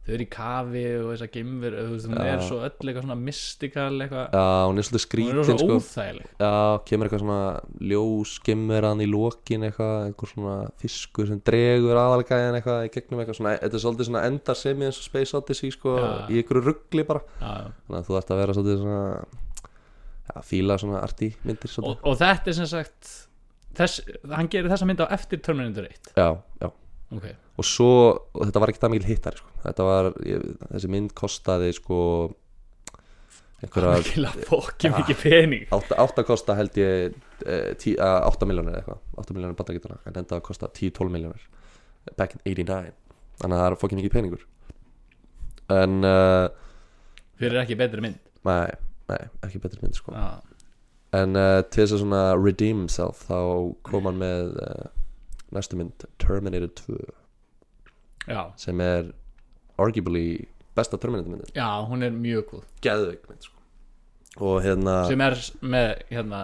[0.07, 2.27] þau eru í kafi og þú veist, hún Já.
[2.31, 5.57] er svo öll eitthvað svona mystical eitthvað, Já, hún er svolítið hún er skrítin svo
[5.59, 5.75] sko.
[5.81, 6.29] óþægileg.
[6.39, 6.51] Já,
[6.87, 7.41] kemur eitthvað svona
[7.91, 13.39] ljós skimmeran í lokin eitthvað, einhver svona fiskur sem dregur aðalgæðin eitthvað í gegnum eitthvað
[13.41, 16.09] svona, þetta er svolítið svona endar sem eins og Space Odyssey sko, Já.
[16.31, 19.05] í einhverju ruggli bara, já, þannig að þú ætti að vera svolítið svona
[20.31, 23.13] já, fíla svona arti myndir og, og þetta er sem sagt
[23.77, 26.29] þess, hann gerir þessa mynd á eftir Terminator 1 já,
[26.63, 26.71] já
[27.15, 27.91] ok, og svo,
[28.33, 29.53] og þetta var ekki það mikil hittari sko.
[29.63, 32.01] þetta var, ég, þessi mynd kostaði sko
[33.63, 34.91] einhverja Já.
[34.93, 35.63] mikið pening.
[35.73, 37.15] Átta, átta kosta held ég
[37.45, 38.99] eh, tí, uh, 8 miljónir eitthvað.
[39.17, 41.47] 8 miljónir bandaríkjana en enda kosta 10-12 miljónir
[42.19, 42.93] back in 89
[43.41, 44.43] þannig að það er fokkin mikið peningur.
[45.73, 46.45] En uh,
[47.41, 48.21] fyrir ekki betri mynd.
[48.47, 48.69] Nei,
[49.09, 50.13] nei, ekki betri mynd sko.
[50.13, 50.37] Já,
[51.17, 53.39] en uh, til þess að svona redeem himself þá
[53.87, 54.87] kom hann með uh,
[55.55, 56.97] næstu mynd Terminator 2
[58.27, 59.11] já, sem er
[59.79, 61.53] arguably besta Terminator myndin.
[61.55, 63.53] Já, hún er mjög góð geðveik mynd sko.
[64.43, 66.41] Og hérna sem er með hérna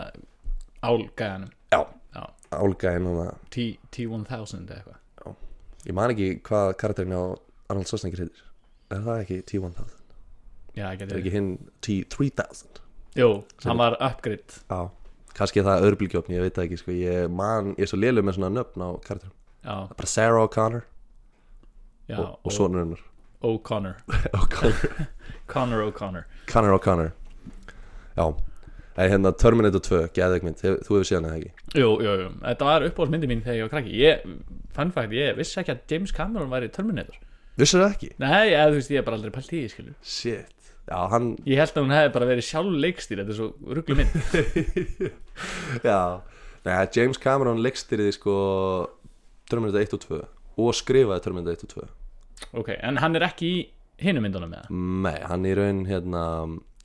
[0.84, 1.82] álgæðanum já,
[2.16, 5.00] já, álgæðin hana T- T-1000 eða eitthvað.
[5.84, 7.24] Ég man ekki hvað karakterin á
[7.70, 8.46] Arnold Schwarzenegger heitir.
[8.94, 9.94] Er það ekki T-1000
[10.78, 11.52] já, er getur ekki hinn
[11.86, 12.82] T-3000
[13.20, 13.28] jú,
[13.68, 14.90] hann var upgrade já
[15.38, 16.92] kannski er það örbylgjófn, ég veit það ekki sko.
[16.98, 19.36] ég man, ég er svo lélug með svona nöfn á karakterum.
[19.64, 20.84] Bara Sarah O'Connor.
[22.12, 23.04] Já, og, og sonur hennar.
[23.44, 23.96] O'Connor.
[24.40, 25.08] O'Connor.
[25.54, 26.26] Connor O'Connor.
[26.52, 27.12] Connor O'Connor.
[28.18, 28.26] Já,
[28.98, 31.52] en hérna Terminator 2 geðveik mynd, Hef- þú hefur séð hana ekki?
[31.80, 33.94] Jú, jú, jú, þetta var uppáhaldsmyndi mín þegar ég var krakki.
[34.04, 34.28] Ég,
[34.76, 37.18] fun fact, ég vissi ekki að James Cameron væri Terminator.
[37.58, 38.12] Vissir það ekki?
[38.22, 41.30] nei, eða þú veist, ég hef bara aldrei pælt í því, skilju shit, já hann
[41.48, 44.16] ég held að hún hefði bara verið sjálf leikstýr þetta er svo rugglu mynd.
[45.88, 46.00] Já,
[46.64, 48.34] Nei, James Cameron leikstýriði sko
[49.50, 50.20] Terminator 1 og 2
[50.64, 53.58] og skrifaði Terminator 1 og 2 ok, en hann er ekki í
[54.04, 56.24] hinum myndunum með það Nei, hann í raun hérna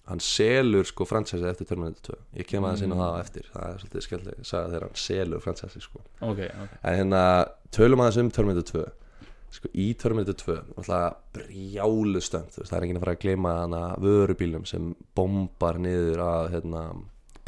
[0.09, 3.51] hann selur sko fransæsi eftir Terminator 2 ég kem aðeins inn á það á eftir.
[3.53, 6.01] Það er svolítið skemmtileg að sagða þegar hann selur fransæsi sko.
[6.25, 7.23] ok, ok, en hérna
[7.77, 8.87] tölum aðeins um Terminator 2
[9.55, 13.83] sko í Terminator 2 alltaf brjálu stönd það er enginn að fara að gleyma hana
[14.03, 16.83] vörubílum sem bombar niður að hérna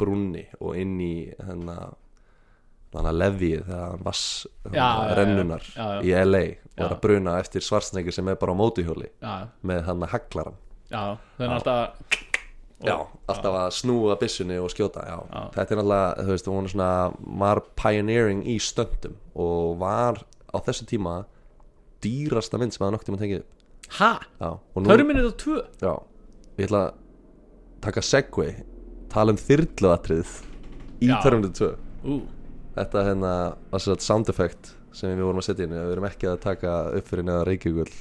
[0.01, 1.77] brunni og inn í hérna
[2.91, 4.23] að lefið þegar hann vass
[4.73, 6.01] Já, rennunar já, já.
[6.03, 9.85] í LA og er að bruna eftir svarsnegir sem er bara á mótuhjóli já, með
[9.87, 10.59] hann að haglaran
[10.91, 11.03] já
[11.37, 12.19] það er alltaf
[12.81, 12.95] Já,
[13.29, 15.17] alltaf að snúa byssunni og skjóta já.
[15.29, 15.41] Já.
[15.53, 16.87] Þetta er náttúrulega, þú veist, svona
[17.43, 21.19] var pioneering í stöndum og var á þessu tíma
[22.03, 23.41] dýrasta mynd sem það nokkuð tíma tekið.
[23.41, 23.57] Upp.
[24.75, 25.93] og nú, Terminator 2 já,
[26.57, 26.93] ég ætla að
[27.83, 28.53] taka segway,
[29.11, 30.29] tala um þyrluatrið
[31.01, 31.17] í Já.
[31.25, 32.21] Terminator 2 ú,
[32.71, 33.31] Þetta hérna
[33.73, 36.75] var svo sound effect sem við vorum að setja inn við erum ekki að taka
[36.95, 37.91] upp fyrir neða reykjögull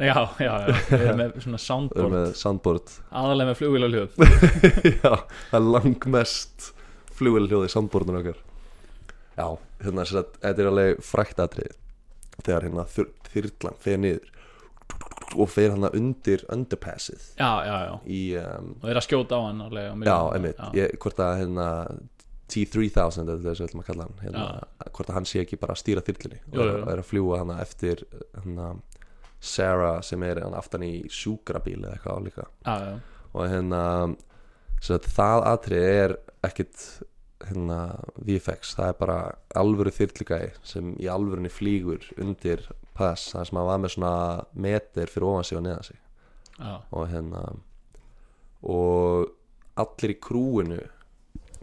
[0.00, 0.76] já, já, já.
[0.88, 1.60] Við erum með svona
[1.92, 2.94] við erum soundboard með soundboard.
[3.20, 3.58] aðalega með
[3.92, 4.14] hljóð
[5.02, 5.12] Já,
[5.50, 6.70] það er langmest
[7.20, 8.38] flugvelhljóð í sandborðinu okkar.
[9.36, 9.46] Já,
[9.84, 10.06] hérna
[10.40, 11.76] þetta er alveg frækt atrið
[12.46, 14.30] þegar hérna þyr- þyrlan fer niður
[15.38, 19.40] og fer hérna undir underpassið já, já, já, í, um, og er að skjóta á
[19.46, 20.62] hann alveg, á já, einmitt.
[20.74, 21.66] Ég, hvort að hérna
[22.50, 24.46] T-3000 eða þessu ætlum að kalla hann hérna,
[24.90, 27.60] hvort að hann sé ekki bara að stýra þyrlunni og er, er að fljúa hana
[27.62, 28.02] eftir
[28.34, 28.72] hérna
[29.40, 32.48] Sarah sem er hann aftan í sjúkrabíl eða eitthvað álíka.
[32.66, 32.96] Já, já,
[33.30, 33.84] og hérna
[35.14, 36.16] það atrið er
[36.50, 36.84] ekkit
[37.48, 37.78] hérna
[38.20, 39.18] VFX, það er bara
[39.56, 44.14] alvöru þyrlugæði sem í alvörunni flýgur undir pass, það sem að var með svona
[44.66, 46.00] meter fyrir ofan sig og neðan sig.
[46.60, 47.44] Já, og hérna
[48.60, 49.30] og
[49.80, 50.80] allir í krúinu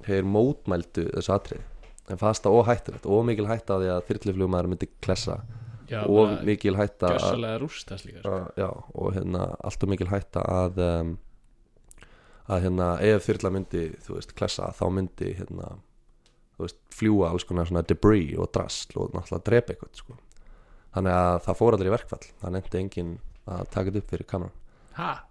[0.08, 1.66] hefur mótmældu þessu atrið
[2.08, 5.42] en fannst það óhættulegt, ómikil hætta á því að þyrluflugmaður myndi klessa.
[5.88, 8.32] Já og mikil hætta að, líka sko.
[8.34, 11.14] að, já, og hérna alltaf mikil hætta að um,
[12.48, 15.74] að hérna ef þyrla myndi þú veist klessa þá myndi hérna
[16.58, 20.18] þú veist fljúa alls konar svona debris og drasl og náttúrulega drepa eitthvað sko.
[20.96, 22.28] þannig að það fór allir í verkfall.
[22.42, 23.12] Það nefndi enginn
[23.48, 24.30] að taka þetta upp fyrir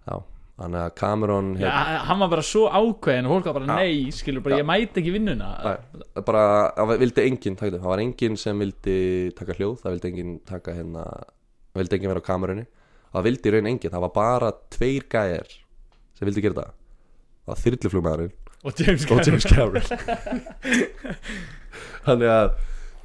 [0.07, 0.15] já,
[0.61, 3.75] þannig að Cameron já, hérna, hann var bara svo ákveðin og fólk var bara Já.
[3.75, 4.61] nei, skilur bara, Já.
[4.63, 5.49] ég mæti ekki vinnuna.
[6.23, 6.45] Bara,
[6.77, 8.97] það vildi enginn taka þetta það var enginn sem vildi
[9.37, 12.65] taka hljóð það vildi enginn taka hérna það vildi enginn vera á kamerunni.
[13.11, 15.51] Það vildi raun enginn, það var bara tveir gæjar
[16.15, 16.75] sem vildi gera það
[17.47, 18.33] var þyrluflugmaðurinn.
[18.67, 19.85] Og James Cameron James Cameron.
[22.07, 22.47] Þannig að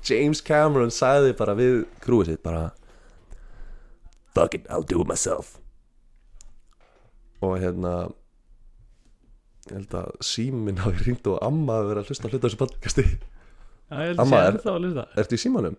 [0.08, 2.62] James Cameron sagði bara við krúið sitt bara
[4.34, 5.58] fuck it, I'll do it myself.
[7.42, 7.92] Og hérna
[9.68, 12.60] ég held að síminn hafi ringt og amma hafi verið að hlusta að hluta þessu
[12.64, 13.04] podcasti.
[13.92, 15.76] Já, ég held að Amma, sé er- ennþá að lusta Ertu í símanum?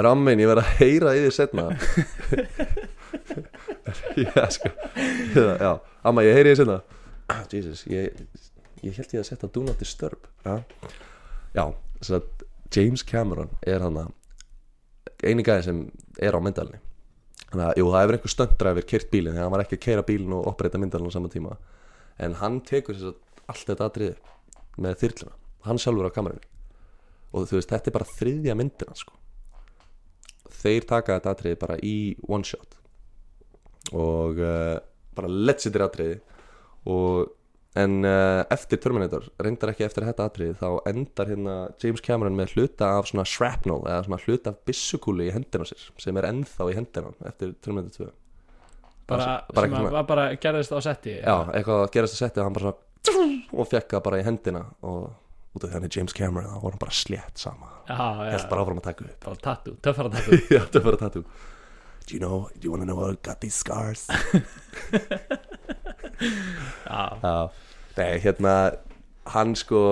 [0.00, 1.64] Er ammin, ég verð að heyra í því setna
[4.24, 4.70] Já, sko.
[5.34, 5.72] Já.
[6.06, 6.76] amma, ég heyri í því setna
[7.30, 8.20] Ah, Jesus, ég,
[8.82, 10.60] ég held ég að setja Do Not Disturb Já,
[11.56, 11.64] já
[12.00, 13.98] þess að James Cameron er hann
[15.24, 15.82] eini gæði sem
[16.22, 16.80] er á myndalni
[17.50, 20.02] Þannig að, jú, það hefur einhver stöndræfir kyrt bílinn þegar hann var ekki að keira
[20.06, 21.56] bílinn og oppreita myndalinn á sama tíma.
[22.22, 24.12] En hann tekur þess að allt þetta atriði
[24.78, 25.34] með þyrluna
[25.66, 26.46] hann sjálfur á kamerunni
[27.30, 29.16] og þú veist, þetta er bara þriðja myndina sko.
[30.60, 31.96] þeir taka þetta atriði bara í
[32.28, 32.76] one shot.
[33.96, 34.78] Og uh,
[35.16, 36.18] bara letsitir atriði
[36.88, 37.36] og
[37.80, 42.56] en uh, eftir Terminator, reyndar ekki eftir þetta atriði þá endar hérna James Cameron með
[42.56, 46.26] hluta af svona shrapnel eða svona hluta af byssukúli í hendina á sér sem er
[46.32, 48.12] ennþá í hendina eftir Terminator 2
[49.10, 52.58] bara, bara sem að bara gerðist á setti Já, eitthvað að gerast að setja hann
[52.58, 52.86] bara svona
[53.54, 55.10] og fekk það bara í hendina og
[55.54, 57.70] út af því hann er James Cameron þá var hann bara slétt sama.
[57.90, 59.16] Held bara áfram að taka upp.
[59.24, 60.42] Bara tattoo, töffara tattoo.
[60.50, 61.24] Já, bara tattoo.
[62.06, 64.06] Do you know, do you wanna know how I got these scars?
[67.98, 68.54] nei, hérna
[69.34, 69.82] hann sko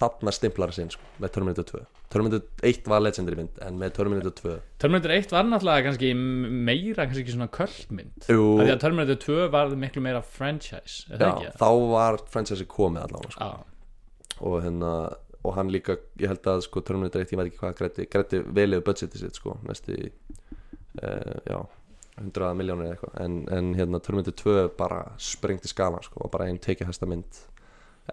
[0.00, 1.82] þarna stimplar sinn sko, með Terminator 2
[2.14, 7.06] Terminator 1 var legendary mynd en með Terminator 2 Terminator 1 var náttúrulega kannski meira
[7.06, 12.20] kannski ekki svona köllmynd því að Terminator 2 var miklu meira franchise já, þá var
[12.30, 13.52] franchise komið allavega sko.
[14.44, 14.94] Og hérna
[15.44, 18.40] og hann líka, ég held að sko Terminator 1, ég veit ekki hvað grætti, grætti
[18.56, 21.58] vel yfir budgetið sitt sko, næstu í uh, já,
[22.20, 23.14] 100 miljónir eða eitthvað.
[23.24, 27.40] En, en hérna Terminator 2 bara sprengti skala sko, og bara einn tekihæsta mynd.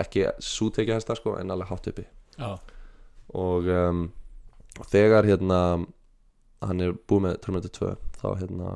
[0.02, 2.08] Ekki svo tekihæsta sko, en alveg hátt uppi.
[2.38, 2.56] Já,
[3.38, 4.06] og um,
[4.92, 5.60] þegar hérna
[6.62, 8.72] hann er búið með Terminator 2 þá hérna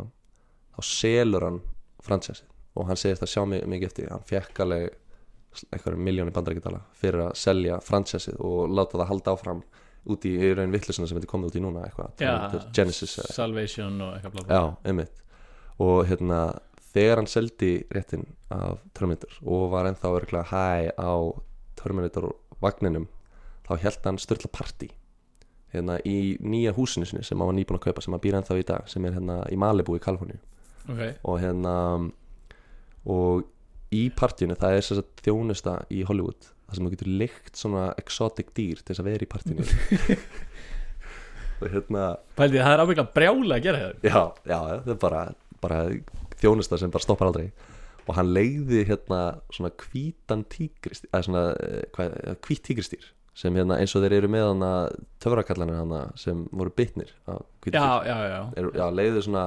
[0.76, 1.62] þá selur hann
[2.06, 4.96] fransæsið og hann segist að sjá mikið eftir hann fekk alveg
[5.72, 9.62] einhverjum miljóni bandarækjadala fyrir að selja fransæsið og láta það halda áfram
[10.12, 14.16] út í, raun vittlisuna sem þetta komið út í núna eitthvað, Terminator Genesis Salvation og
[14.16, 14.56] eitthvað blá blá.
[14.56, 15.24] Já, einmitt.
[15.84, 16.42] Og hérna
[16.96, 21.14] þegar hann seldi réttin af Terminator og var ennþá örgulega hæ á
[21.80, 22.30] Terminator
[22.64, 23.10] vagninum
[23.66, 24.92] þá held hann störtla partí
[25.74, 28.60] hérna í nýja húsinu sinni sem hann var nýbúin að kaupa sem hann býr ennþá
[28.62, 30.40] í dag sem er hérna í Malibu í Kaliforníu.
[30.86, 31.76] Ok, og hérna
[33.12, 33.46] og
[33.96, 38.82] í partíinu það er þjónusta í Hollywood það sem þú getur lykt svona exotic dýr
[38.84, 39.66] til þess að vera í partíinu.
[41.64, 42.04] Og hérna
[42.36, 43.94] pældi það er ábygglega brjála að gera það.
[44.04, 45.22] Já, já, það er bara,
[45.64, 45.78] bara
[46.42, 47.48] þjónusta sem bara stoppar aldrei.
[48.06, 49.20] Og hann leiði hérna
[49.56, 54.30] svona hvítan tígristýr eða svona eh, hvað, hvít tígristýr sem hérna eins og þeir eru
[54.32, 54.68] með hana
[55.24, 58.12] töfrakallanir hana sem voru bitnir af hvítu Já, tígri.
[58.12, 59.46] já, já, er, já, leiði svona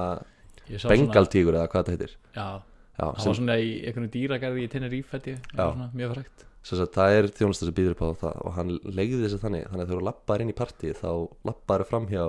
[0.91, 2.17] bengaltígur eða hvað þetta heitir.
[2.35, 5.63] Já, já, það sem, var svona í einhvern dýragarði í Tenerife held ég, Já.
[5.63, 9.41] svona, mjög frækt það er þjónusta sem býður upp á það og hann leiði þessi
[9.43, 11.11] þannig þannig að þú lappaður inn í partíð þá
[11.49, 12.23] lappaður fram hjá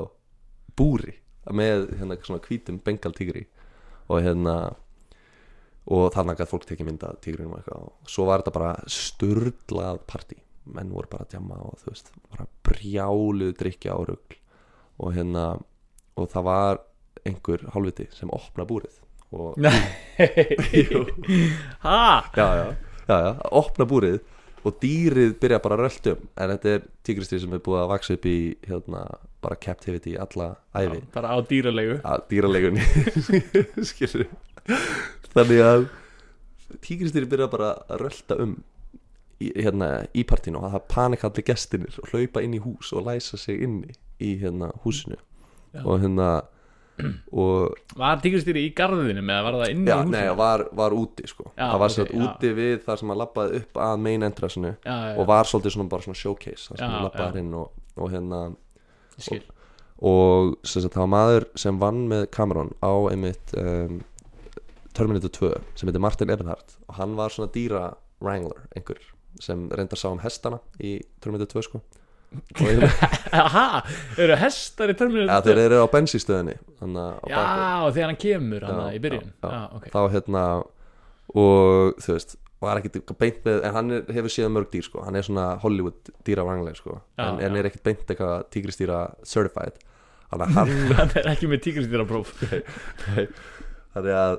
[0.79, 1.17] búri
[1.51, 3.47] með hérna svona hvítum bengaltígri
[4.11, 4.55] og hérna
[5.91, 10.03] og þannig að fólk tekið mynda tígrinum og eitthvað og svo var þetta bara sturlað
[10.11, 10.39] partí
[10.71, 14.37] menn voru bara að djama og þú veist bara brjáluð drikja á rugl
[15.01, 15.47] og hérna
[16.21, 16.83] og það var
[17.27, 19.01] einhver hálfviti sem opna búrið
[19.35, 19.59] og
[20.75, 21.05] Jú.
[21.83, 22.31] Ha?
[22.37, 22.69] já, já,
[23.11, 24.21] já, já, opna búrið
[24.61, 26.25] og dýrið byrja bara að rölda um.
[26.37, 29.05] En þetta er tígristýr sem er búið að vaksa upp í hérna,
[29.41, 32.85] bara captivity alla æfi Bara á dýralegu að dýralegunni
[35.35, 35.87] þannig að
[36.85, 38.55] tígristýri byrja bara að rölda um
[39.41, 43.41] í, hérna, í partínu og það panikalli gestinir og hlaupa inn í hús og læsa
[43.41, 45.17] sig inni í hérna, húsinu.
[45.71, 45.85] Já.
[45.87, 46.29] og hérna
[48.01, 50.15] Var tígristýri í garðinu með að var það inn í já, húsinu?
[50.17, 52.25] nei, var, var úti sko Já, það var ok, okay, já.
[52.27, 55.77] úti við þar sem að lappaði upp að main entrasinu já, já, og var svolítið
[55.77, 57.45] svona bara svona showcase þar sem Já, að lappaði já.
[57.45, 58.43] inn og, og hérna
[60.01, 64.01] og sem sagt, það var maður sem vann með Cameron á einmitt um,
[64.97, 67.83] Terminator 2 sem heitir Martin Ebenhardt og hann var svona dýra
[68.25, 69.01] wrangler einhver
[69.41, 71.83] sem reyndar sá um hestana í Terminator 2 sko
[72.31, 72.91] og hérna,
[73.55, 73.65] Ha,
[74.23, 76.57] eru hestar í törminu ja, þeir eru á bensístöðinni
[77.31, 77.41] Já,
[77.91, 79.33] þegar hann kemur hann Já, í byrjun.
[79.33, 79.57] já, já.
[79.57, 79.89] Já, ok.
[79.95, 80.45] Þá hérna
[81.31, 85.01] og þú veist var ekkit beint með, en hann er, hefur séð mörg dýr sko,
[85.07, 89.79] hann er svona Hollywood dýra wrangler sko, en, en er ekkit beint eitthvað tígristýra certified.
[90.31, 90.45] Hann
[91.01, 92.35] Hann er ekki með tígristýra próf
[93.95, 94.37] þannig að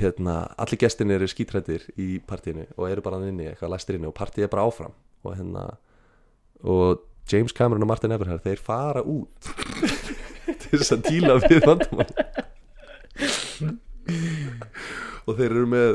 [0.00, 4.16] hérna, allir gestinir eru skítrættir í partíinu og eru bara inni eitthvað læstir inni og
[4.18, 4.96] partíið er bara áfram.
[5.24, 5.68] Og hérna
[6.66, 9.52] og James Cameron og Martin Everhard þeir fara út
[10.64, 12.08] til þess að díla við vandamál.
[15.24, 15.92] Og þeir eru með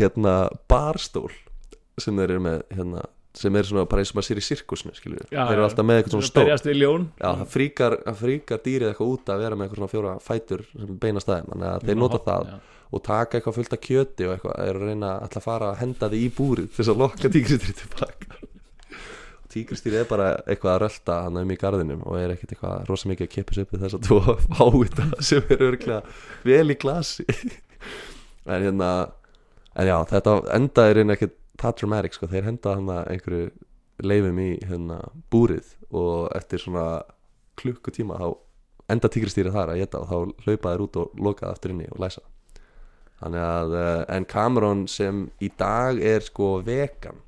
[0.00, 0.34] hérna
[0.70, 1.30] barstól
[2.00, 4.94] sem þeir eru með hérna sem er svona bara eins og maður sér í sirkusinu
[4.94, 6.28] Já, þeir eru alltaf með eitthvað svona
[7.18, 10.98] Já, það fríkar, fríkar dýrið eitthvað út að vera með eitthvað svona fjóra fætur sem
[11.02, 12.58] beina staðum, þannig að þeir nota það Já.
[12.94, 15.80] og taka eitthvað fullt af kjöti og eitthvað er að reyna alltaf að fara að
[15.82, 18.38] henda því í búrið til þess að lokka tígristýrið tilbaka
[19.54, 22.88] og tígristýrið er bara eitthvað að rölda hann um í garðinum og er ekkert eitthvað
[22.88, 26.00] rosa mikið að keppis upp við þess að tvo fávita sem er örglega
[26.44, 27.26] vel í glasi.
[28.44, 28.88] En hérna
[29.72, 33.46] en já, þetta enda er einn ekkert það dramatic sko, þeir henda hann einhverju
[34.04, 34.98] leifum í hérna
[35.32, 37.06] búrið og eftir svona
[37.56, 38.26] klukkutíma þá
[38.92, 41.88] enda tígristýrið þar að geta og þá hlaupa þeir út og loka það aftur inni
[41.88, 42.24] og læsa.
[43.22, 47.23] Þannig að eh, en Cameron sem í dag er sko vegan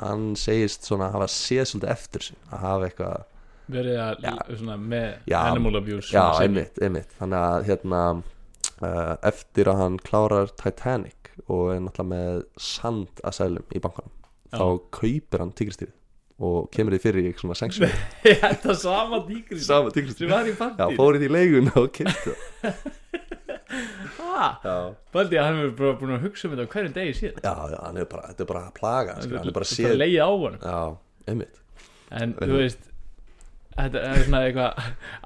[0.00, 3.28] hann segist svona að hafa séð svolítið eftir sig að hafa eitthvað
[3.70, 4.34] verið að Já.
[4.58, 5.38] svona með Já.
[5.44, 11.70] animal abuse já, einmitt, einmitt þannig að hérna uh, eftir að hann klárar Titanic og
[11.74, 14.14] er náttúrulega með sand að sælum í bankanum
[14.50, 14.58] Já.
[14.58, 14.66] þá
[15.00, 15.96] kaupir hann tígristýrið
[16.40, 17.86] og kemur því fyrir í svona sengsum
[18.24, 22.34] þetta sama tígristýrið sem var í já, partí fór í leiguna og kemti
[22.64, 22.80] það
[24.64, 24.74] já,
[25.14, 27.40] Baldi að hann bara búin að hugsa um þetta hverjum degi síðan.
[27.44, 29.60] Já, já, hann er bara þetta er bara að plaga hann, skilur, hann er bara
[29.60, 30.78] bara séð leiði á hann já,
[31.32, 31.58] einmitt.
[32.20, 32.86] En þú veist
[33.80, 34.80] þetta er svona eitthvað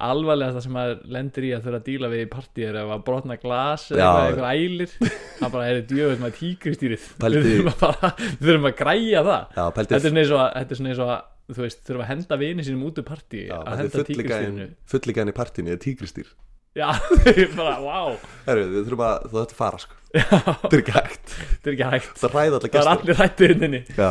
[0.09, 3.05] alvarlegasta sem maður lendir í að þurfa að díla við í partí er ef að
[3.09, 4.97] brotna glas eða eitthvað, ælir.
[5.40, 9.47] Það bara er djöfull með tígristýrið Pældi- við þurfum að, að græja það.
[9.57, 12.87] Já, þetta er svona eins og að, að þú veist, þurfum að henda vini sínum
[12.88, 16.31] út úr partí Já, að henda fulligæðin tígristýrinu fulligæðin í partíinu er tígristýr
[16.75, 16.89] já,
[17.59, 18.17] bara, wow
[18.49, 20.01] Herru, við þurfum að, þú ætti að fara sko.
[20.15, 21.33] Þetta er ekki hægt.
[21.35, 22.11] Þetta er ekki hægt.
[22.21, 24.11] Það ræða allir það er gestur allir hættu hinni Já,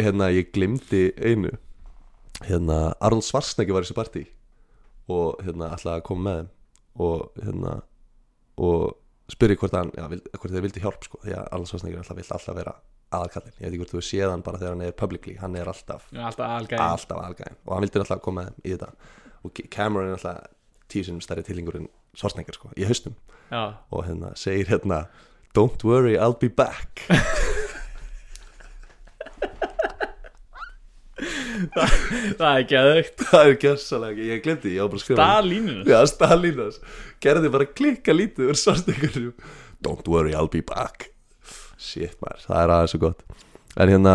[0.00, 1.52] hérna, ég glimti einu.
[2.42, 4.22] Hérna, Arnold Schwarzenegger var í þessu partí
[5.12, 6.48] Og hérna, ætlaði að koma með þeim
[7.06, 7.74] Og hérna
[8.62, 8.88] Og
[9.32, 12.26] spyrja hvort hann, já, hvort þeir vildi hjálp sko Því að Arnold Schwarzenegger alltaf vill
[12.38, 12.74] alltaf vera
[13.12, 15.70] aðalkallin Ég veit ekki hvort þú séð hann bara þegar hann er publicly Hann er
[15.70, 18.90] alltaf, alltaf alltaf aðalgæðin Og hann vildi alltaf koma með þeim í þetta.
[19.42, 20.50] Og Cameron er alltaf
[20.92, 23.16] tíu sinum stærri tilhingur en Schwarzenegger sko, í haustum
[23.50, 25.06] já, og hérna segir hérna
[25.52, 27.02] Don't worry, I'll be back.
[31.72, 35.90] Það er ekki aðeitt Það er gjössalega, ég glemdi, ég var bara að skrifa staðlínunum
[35.92, 36.78] Já, Stalinas
[37.22, 39.28] Gerði bara klikka lítið úr svarstekurinn
[39.82, 41.08] Don't worry, I'll be back.
[41.74, 43.22] Shit maður, það er aðeins svo gott.
[43.82, 44.12] En hérna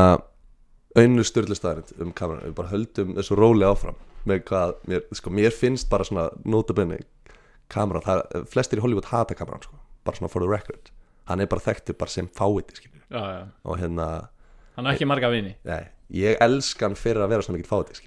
[0.98, 5.34] Önnu styrlu staðarind um kameran Við bara höldum þessu róli áfram Með hvað, mér, sko,
[5.34, 7.00] mér finnst bara svona Notabenni,
[7.72, 10.92] kameran það, Flestir í Hollywood hata kameran, sko Bara svona for the record.
[11.28, 13.48] Hann er bara þekktur bara sem skilur já, já.
[13.64, 14.30] Og hérna,
[14.76, 15.56] hann er ekki marga vini.
[15.68, 18.00] Nei, ég elska hann fyrir að vera svona mikið fáti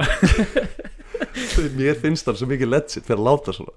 [1.80, 3.76] Mér finnst hann svo mikið legit fyrir að láta svona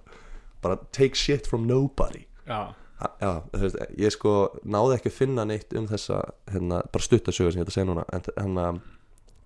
[0.64, 2.24] bara take shit from nobody.
[2.48, 2.74] Já,
[3.20, 6.22] Já, veist, ég sko náði ekki að finna neitt um þessa
[6.54, 8.68] hérna, bara stuttasögu sem ég ætla að segja núna en hérna,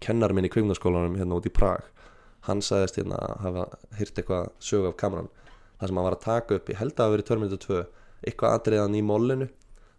[0.03, 1.88] kennar minn í kvikmyndaskólanum hérna út í Prag
[2.47, 3.67] hann sagðist hérna að hafa
[3.99, 5.29] hýrt eitthvað sögu af kameran
[5.77, 7.79] það sem hann var að taka upp, ég held að það hafa verið Terminator 2
[8.27, 9.47] eitthvað atriðan í mollinu.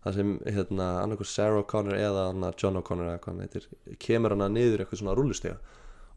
[0.03, 4.35] Það sem hérna annarkur Sarah O'Connor eða hana, John O'Connor eða hvað hann heitir kemur
[4.35, 5.57] hana niður eitthvað svona rúllustega.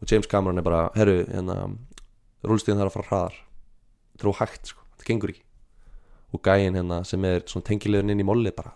[0.02, 1.58] Og James Cameron er bara, herru hérna,
[2.46, 3.40] rúllustegan þarf að fara hraðar.
[4.12, 5.44] Þetta er óhægt sko, þetta gengur ekki.
[6.32, 8.74] Og gæinn hérna sem er svona tengilegurinn inn í molli bara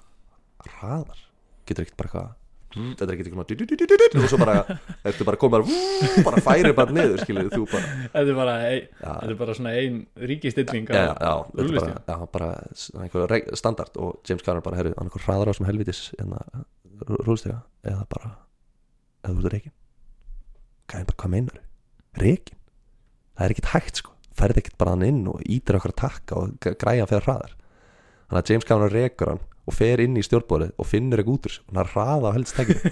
[0.65, 1.21] hraðar,
[1.69, 2.33] getur ekkert bara eitthvað
[2.75, 4.55] þetta er ekkert eitthvað og svo bara,
[5.07, 7.91] ertu bara komið bara, bara færi bara niður, skilur þú bara.
[8.13, 9.11] Þetta er bara, ein, Já.
[9.21, 9.99] þetta er bara svona ein
[10.31, 12.49] ríkistilling já, já, já, þetta er bara, bara
[13.05, 16.41] einhver reg- standard og James Cameron bara, herru, annarkur hraðar á sem helvitis hérna,
[17.27, 18.33] rúlstega eða bara,
[19.23, 19.75] eða þú ert reikin
[20.91, 21.61] gæinn bara, hvað meinar
[22.21, 22.59] reikin,
[23.35, 26.37] það er ekkert hægt sko, ferði ekkert bara hann inn og ítir okkar að takka
[26.39, 27.55] og græja fyrir hraðar.
[28.25, 31.47] Þannig að James Cameron rekur hann og fer inn í stjórnbórið og finnur ekki út
[31.49, 32.81] úr og hann er hraða á helstækjum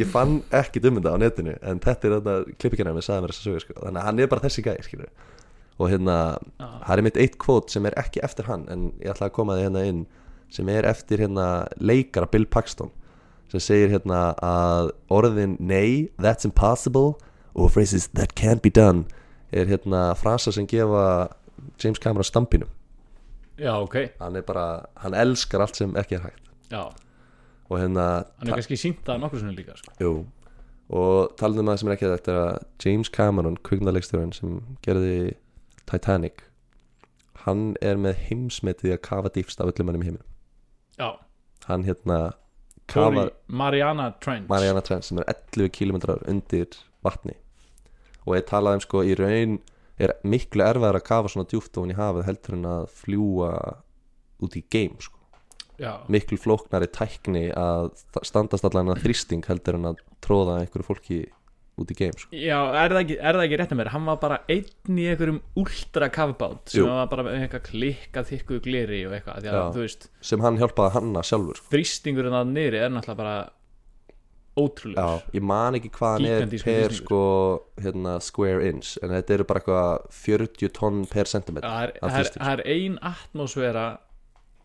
[0.00, 3.34] ég fann ekki um þetta á netinu en þetta er þetta klippikennarinn með sagði mér
[3.34, 3.74] þess að sögu sko.
[3.82, 5.10] þannig að hann er bara þessi gæði skilur
[5.78, 6.14] og hérna,
[6.58, 6.68] Já.
[6.86, 9.58] það er mitt eitt kvót sem er ekki eftir hann en ég ætla að koma
[9.58, 10.00] þið hérna inn
[10.50, 11.46] sem er eftir hérna
[11.78, 12.90] leikara Bill Paxton
[13.52, 17.14] sem segir hérna að orðin nei, that's impossible
[17.54, 19.06] og phrases that can't be done
[19.52, 21.28] er hérna frasa sem gefa
[21.78, 22.72] James Cameron stampinum
[23.58, 24.66] já, ok, hann er bara,
[25.02, 26.50] hann elskar allt sem ekki er hægt.
[26.72, 26.84] Já.
[27.68, 29.94] Og hérna hann er kannski sínt það nokkur svona líka sko.
[30.00, 30.12] Jú.
[30.88, 35.34] Og talandi um það sem er ekki þetta er að James Cameron, kvikmyndarleikstjórinn sem gerði
[35.88, 36.48] Titanic
[37.48, 40.28] hann er með heimsmetið að kafa dýfst af öllum mannum í heiminum.
[40.98, 41.10] Já,
[41.68, 42.18] hann hérna
[42.90, 44.48] kafar Mariana Trench.
[44.50, 47.36] Mariana Trench sem er 11 km undir vatni.
[48.26, 49.58] Og ég talaði um sko í raun
[49.98, 53.52] er miklu erfæðar að kafa svona djúft ofan í hafið heldur en að fljúa
[54.46, 55.16] út í game sko
[56.10, 61.18] miklu flóknari tækni að sta- standast allan að þrýsting heldur en að tróða einhverju fólki
[61.78, 62.32] út í game sko.
[62.34, 65.04] já er, það ekki, er það ekki rétt að mér hann var bara einn í
[65.12, 66.88] einhverjum ultra kafbát sem Jú.
[66.90, 69.60] var bara með eitthvað klikkað þykkuð gleri og eitthvað að Já.
[69.76, 71.70] þú veist, sem hann hjálpaði að hanna sjálfur sko.
[71.76, 73.36] þrýstingurinn að niðri er náttúrulega bara
[74.58, 77.04] ótrúlega Já, ég man ekki hvað hann er Gigantískur per þrýstingur.
[77.04, 77.20] sko,
[77.86, 82.02] hérna, square inch en þetta eru bara eitthvað 40 tonn per centimetr það er, af
[82.02, 83.86] það er, þrýsting, það er ein atmosfera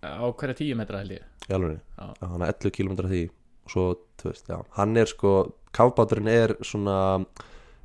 [0.04, 2.06] á hverja tíu metra held ég í alveg Já.
[2.28, 3.24] hann er 11 km því
[3.64, 3.84] og svo,
[4.20, 5.34] þú veist, já, hann er sko
[5.76, 6.98] kafbáturinn er svona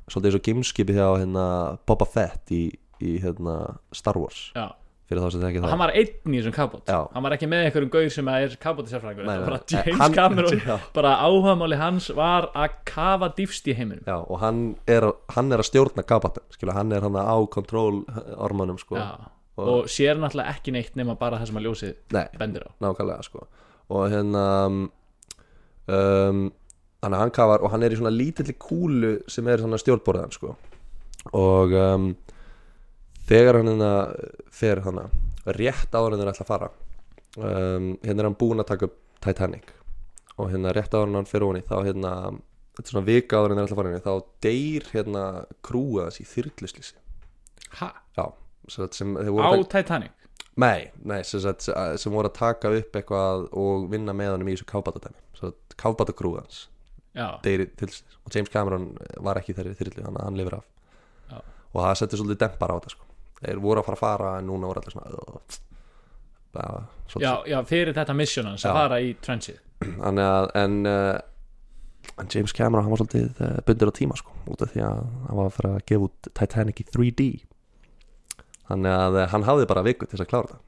[0.09, 1.45] svolítið eins og gameskipið hjá hérna,
[1.87, 2.63] Boba Fett í,
[2.99, 3.55] í hérna,
[3.95, 4.65] Star Wars já.
[5.09, 6.99] Fyrir þá sem það ekki það hann var einn í þessum kafbát Já.
[7.15, 9.73] hann var ekki með einhverjum gaur sem er kafbáti sérfræðingur Nei, þetta var bara nei.
[9.73, 10.75] James Hann- Cameron Já.
[10.99, 15.63] bara áhugamáli hans var að kafa dýfst í heiminum Já, og hann er, hann er
[15.63, 18.03] að stjórna kafbátun skilja, hann er hann á kontról
[18.37, 19.09] ormanum sko, Já.
[19.59, 23.25] og sér náttúrulega ekki neitt nema bara það sem að ljósið nei, bendir á nákvæmlega
[23.27, 23.47] sko
[23.89, 24.79] og hérna um,
[25.89, 26.41] um,
[27.01, 30.33] þannig að hann kafar og hann er í svona lítilli kúlu sem er svona stjórnborðan
[30.35, 30.53] sko
[31.35, 32.09] og um,
[33.29, 33.91] þegar hann hérna
[34.61, 35.01] fer hann
[35.59, 36.69] rétt áður en þeir ætla að fara
[37.37, 39.73] um, hérna er hann búinn að taka upp Titanic.
[40.39, 42.13] Og hérna rétt en hann ofan í þá hérna
[42.79, 44.13] þetta er svona vika áður en þeir ætla að fara í, þá
[44.45, 45.23] deyr hérna
[45.65, 46.95] krúa þessi í þyrluslýsi.
[47.79, 47.89] Ha?
[48.17, 48.25] já,
[48.71, 50.15] sem, sem á Titanic?
[50.59, 54.57] Nei, nei sem, sagt, sem voru að taka upp eitthvað og vinna með honum í
[54.57, 54.67] þessu
[56.41, 56.65] hans
[57.15, 57.89] já, deyri til
[58.25, 58.89] og James Cameron
[59.23, 60.65] var ekki þeirri þyrlu þannig að hann lifir af.
[61.29, 61.37] Já.
[61.73, 63.08] og það setti svolítið dempar á þetta sko.
[63.39, 65.59] Þeir voru að fara að fara en núna voru allir svona
[66.53, 66.85] bara,
[67.21, 68.71] já, já, fyrir þetta að Já.
[68.73, 69.59] fara í trenchið.
[70.09, 71.19] Að en, uh,
[72.19, 75.03] en James Cameron hann var svolítið uh, bundur á tíma sko, út af því að
[75.27, 77.27] hann var að fara að gefa út Titanic í 3D
[78.69, 80.65] þannig að uh, hann hafði bara viku til þess að klára það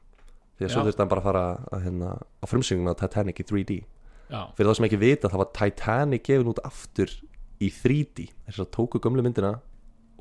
[0.61, 3.47] því að svo þurfti hann bara að fara að, hérna, á frumsýninguna á Titanic í
[3.49, 7.15] 3D já, fyrir þá sem ekki vita það var Titanic gefin út aftur
[7.59, 9.57] í 3D þess að tóku gömlu myndina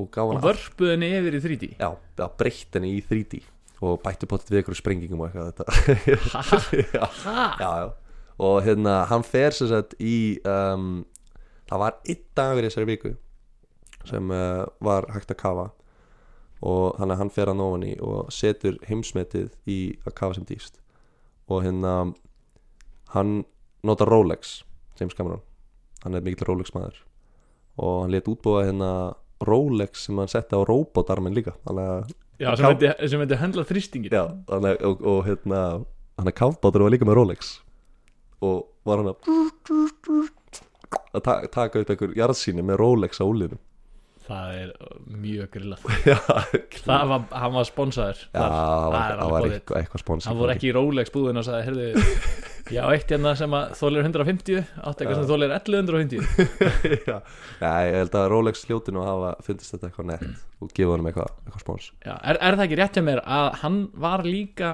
[0.01, 1.89] og gáði og hana vörpuðu henni yfir í 3D já,
[2.19, 3.41] það breytt henni í 3D
[3.81, 6.19] og bættu potið við ykkur sprengingum og eitthvað þetta.
[6.99, 7.45] Já, ha?
[7.57, 7.87] já, já.
[8.41, 11.03] Og hérna hann fer sem sagt í um,
[11.69, 13.13] það var einn dagur í þessari viku
[14.09, 15.67] sem uh, var hægt að kafa.
[16.61, 20.45] Og þannig að hann fer að nófan í og setur heimsmetið í að kafa sem
[20.49, 20.77] dýst
[21.51, 21.95] og hérna
[23.15, 23.33] hann
[23.83, 24.59] notar Rolex
[25.01, 25.41] James Cameron,
[26.05, 27.01] hann er mikill Rolex maður.
[27.81, 28.91] Og hann let útbúa hérna
[29.47, 31.55] Rolex sem hann setti á robotarmin líka.
[32.41, 35.63] Já, sem myndi höndla þrýstingin Já, þannig, og, og hérna
[36.21, 37.57] hann að kafbátur var líka með Rolex.
[38.45, 40.31] Og var hann að
[41.11, 43.59] að ta taka upp einhver jarðsýni með Rolex á úlinu
[44.31, 44.71] það er
[45.21, 45.85] mjög grillað.
[46.81, 48.23] Það var, hann var sponsaður.
[48.33, 48.55] Það
[48.95, 52.17] var, var eitthvað, eitthvað spons hann voru ekki í Rolex búðin og sagði heyrðu,
[52.71, 56.21] já, eitt hérna sem að þólir 150 átt eitthvað sem þólir 1150
[57.11, 57.17] Já,
[57.61, 61.33] Já, ég held að Rolex hljótinu hafa fundist þetta eitthvað nett og gefa honum eitthvað,
[61.47, 64.71] eitthvað spons já, er, er það ekki rétt hjá mér að hann var líka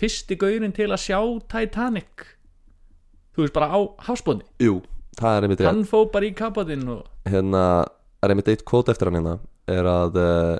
[0.00, 1.18] fyrsti gaurin til að sjá
[1.52, 2.24] Titanic?
[3.34, 3.78] Þú veist bara á
[4.08, 4.78] hásbóðni Jú,
[5.18, 5.68] það er einmitt rétt.
[5.70, 7.64] Hann fó bara í kapatinn og hérna,
[8.24, 9.34] er einmitt eitt kvót eftir hann hérna
[9.70, 10.56] er að uh,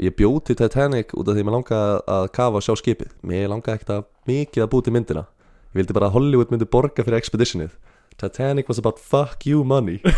[0.00, 3.10] ég bjóð til Titanic út af því mér langaði að kafa og sjá skipið.
[3.26, 5.24] Mér langaði ekkert að mikið að búið til myndina.
[5.70, 7.72] Ég vildi bara að Hollywood myndi borga fyrir expeditionið.
[8.20, 9.98] Titanic was about fuck you money.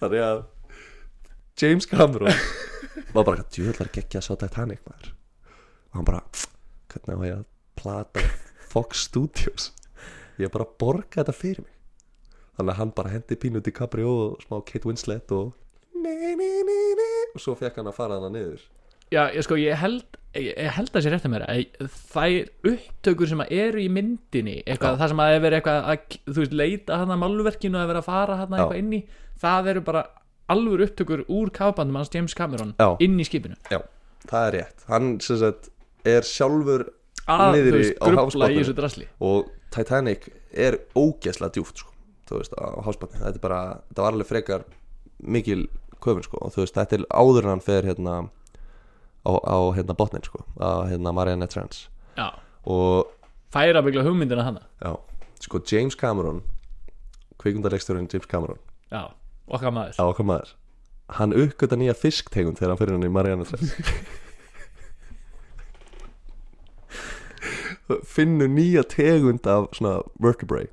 [0.00, 0.38] Þannig að
[1.56, 2.36] James Cameron
[3.14, 5.08] var bara djöðlar geggja að sjá Titanic maður.
[5.92, 6.22] Og hann bara
[6.92, 8.20] hvernig á ég að plata
[8.72, 9.70] Fox Studios
[10.42, 11.72] ég bara borga þetta fyrir mig.
[12.56, 15.52] Þannig að hann bara hendi pínu DiCaprio og smá Kate Winslet og
[15.96, 18.62] nei, nei, nei, nei, og svo fekk hann að fara hana niður.
[19.12, 23.30] Já, ég sko, ég held ég, held að sé rétt að mér að þær upptökur
[23.30, 26.56] sem að eru í myndinni eitthvað, það sem að er verið eitthvað að, þú veist,
[26.60, 29.00] leita hann að málverkinu að vera að fara hann eitthvað inn í
[29.42, 30.02] það eru bara
[30.52, 32.88] alvöru upptökur úr kafbandum hans James Cameron Já.
[33.02, 33.56] inn í skipinu.
[33.72, 33.80] Já,
[34.26, 34.86] það er rétt.
[34.90, 35.70] Hann sem sagt
[36.06, 36.88] er sjálfur
[37.26, 37.60] að,
[37.98, 39.08] á grubla í þessu drasli.
[39.24, 41.92] Og Titanic er ógeðslega djúft sko,
[42.28, 43.60] þú veist, á háspanni þetta er bara,
[43.90, 44.64] þetta var alveg frekar
[45.22, 45.66] mikil
[46.02, 48.16] köfun sko, og þú veist, þetta er áður en hann fer hérna
[49.26, 51.88] á, á hérna botnin sko, á hérna Mariana Trench.
[52.16, 52.30] Já,
[52.64, 53.10] og
[53.54, 54.94] færa byggla hugmyndina hana já,
[55.44, 56.42] sko James Cameron
[57.42, 58.58] kvikmyndarleikstjórinn James Cameron.
[58.90, 59.10] Já,
[59.48, 59.98] okkar maður.
[60.00, 60.54] Á okkar maður.
[61.16, 63.76] Hann uppgöta nýja fisktegund þegar hann fyrir hann í Mariana Trench
[68.06, 70.68] finnur nýja tegund af svona vertebrae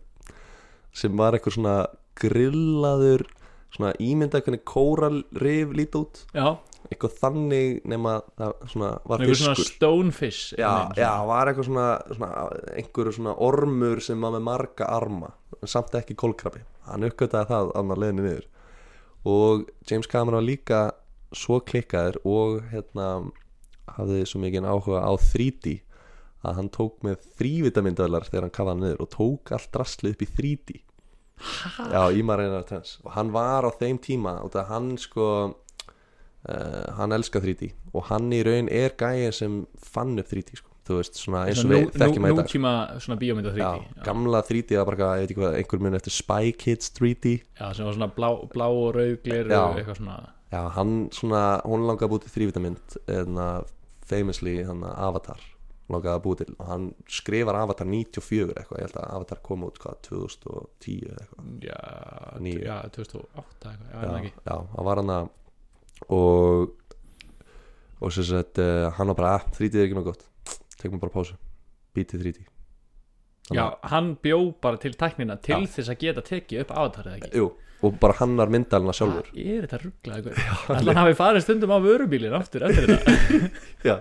[0.94, 1.78] sem var eitthvað svona
[2.20, 3.26] grillaður
[3.74, 6.22] svona ímynda hvernig kóralrif lít út.
[6.36, 6.60] Já,
[6.92, 9.72] eitthvað þannig nema það svona var einhver svona fiskur.
[9.78, 12.48] stonefish já, já, var eitthvað svona, svona
[12.78, 15.32] einhverju svona ormur sem var með marga arma
[15.70, 18.50] samt ekki kólkrabi hann uppgötaði það annar leiðinni niður.
[19.24, 20.82] Og James Cameron var líka
[21.34, 23.08] svo klikkaður og hérna
[23.96, 25.78] hafði svo mikið áhuga á 3D
[26.44, 30.32] að hann tók með þrývitamindöðlar þegar hann kafaði niður og tók allt rastlið upp í
[30.38, 30.80] 3D
[31.92, 35.28] já, í Marina Trends og hann var á þeim tíma og það hann sko
[36.50, 40.70] uh, hann elskar 3D og hann í raun er gæðin sem fann upp 3D sko.
[40.84, 42.46] þú veist, svona eins og við þekkjum að þetta.
[42.50, 42.74] nútíma
[43.06, 46.18] svona bíómynda 3D já, gamla 3D var bara ég veit ekki hvað, einhver mun eftir
[46.18, 49.62] Spy Kids 3D já, sem var svona blá, blá og rauðglir Já.
[49.64, 50.20] og eitthvað svona.
[50.54, 53.72] Já, hann svona, hún langaði til þrývitamynd en að
[54.06, 55.40] famously hann Avatar
[55.94, 56.56] langaði að búið til.
[56.58, 56.88] Og hann
[57.20, 61.52] skrifar Avatar 94 eitthvað, ég held að Avatar kom út hvað, 2010 eða eitthvað?
[61.68, 61.80] Já,
[62.68, 65.32] já 2008 eitthvað, já, já, hann var hann að
[66.14, 66.80] og
[68.04, 70.26] og sem sagt, uh, hann var bara, að 3D er ekki nóg gott.
[70.82, 71.38] Tekum bara pásu,
[71.96, 72.42] bítið 3D
[73.48, 75.72] Þannig já, hann bjó bara til tæknina til Já.
[75.74, 77.42] þess að geta tekið upp avatar eða ekki?
[77.42, 77.48] Jú,
[77.84, 79.28] og bara hannar myndalina sjálfur.
[79.34, 80.62] Hvað er þetta rugglaði eitthvað?
[80.70, 83.50] Þannig hafi farið stundum á vörubílin aftur eftir þetta?
[83.84, 83.98] Já,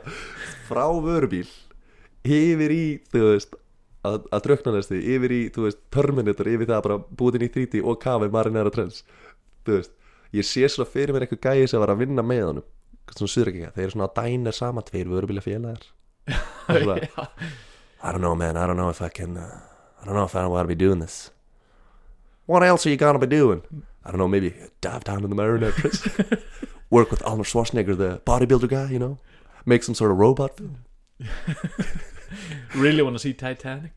[0.68, 1.50] frá vörubíl
[2.26, 3.56] yfir í, þú veist
[4.06, 7.50] að, að drökna næstu, yfir í, þú veist Terminator, yfir það bara búið inn í
[7.56, 9.02] 3D og kafi marinera trends,
[9.66, 9.96] þú veist.
[10.32, 12.68] Ég sé svona fyrir mér eitthvað gæði sem var að vinna með honum,
[13.12, 15.84] svona ekki þeir eru svona að dænir sama tveir vörubíla félagar.
[16.70, 17.26] Svona.
[18.02, 19.58] I don't know man, I don't know if I can uh,
[20.00, 21.32] I don't know if I want to be doing this.
[22.46, 23.62] What else are you gonna be doing?
[24.04, 26.06] I don't know, maybe dive down in the marinara trends.
[26.90, 29.18] Work with Arnold Schwarzenegger, the bodybuilder guy, you know?
[29.66, 30.84] Make some sort of robot film
[32.74, 33.92] Really wanna see Titanic?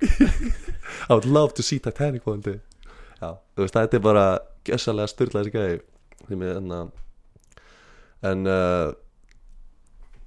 [1.10, 2.60] I would love to see Titanic one day.
[3.22, 4.26] Já, þú veist, þetta er bara
[4.68, 5.80] gjössalega styrla þessi gæði
[6.26, 6.82] sem er enna
[8.26, 8.92] en uh,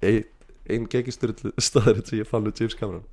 [0.00, 0.24] ein,
[0.70, 3.06] ein geggi styrla staðarinn sem ég fann með James Cameron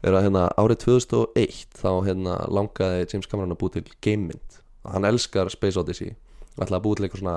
[0.00, 4.94] er að hérna árið 2001 þá hérna langaði James Cameron að búi til gamemynd og
[4.94, 6.14] hann elskar Space Odyssey.
[6.56, 7.36] Og ætlaði að búi til eitthvað svona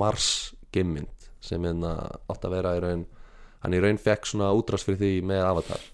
[0.00, 0.28] Mars
[0.74, 1.94] gamemynd sem hérna
[2.30, 3.06] átt að vera í raun
[3.62, 5.86] hann í raun fekk svona útrás fyrir því með Avatar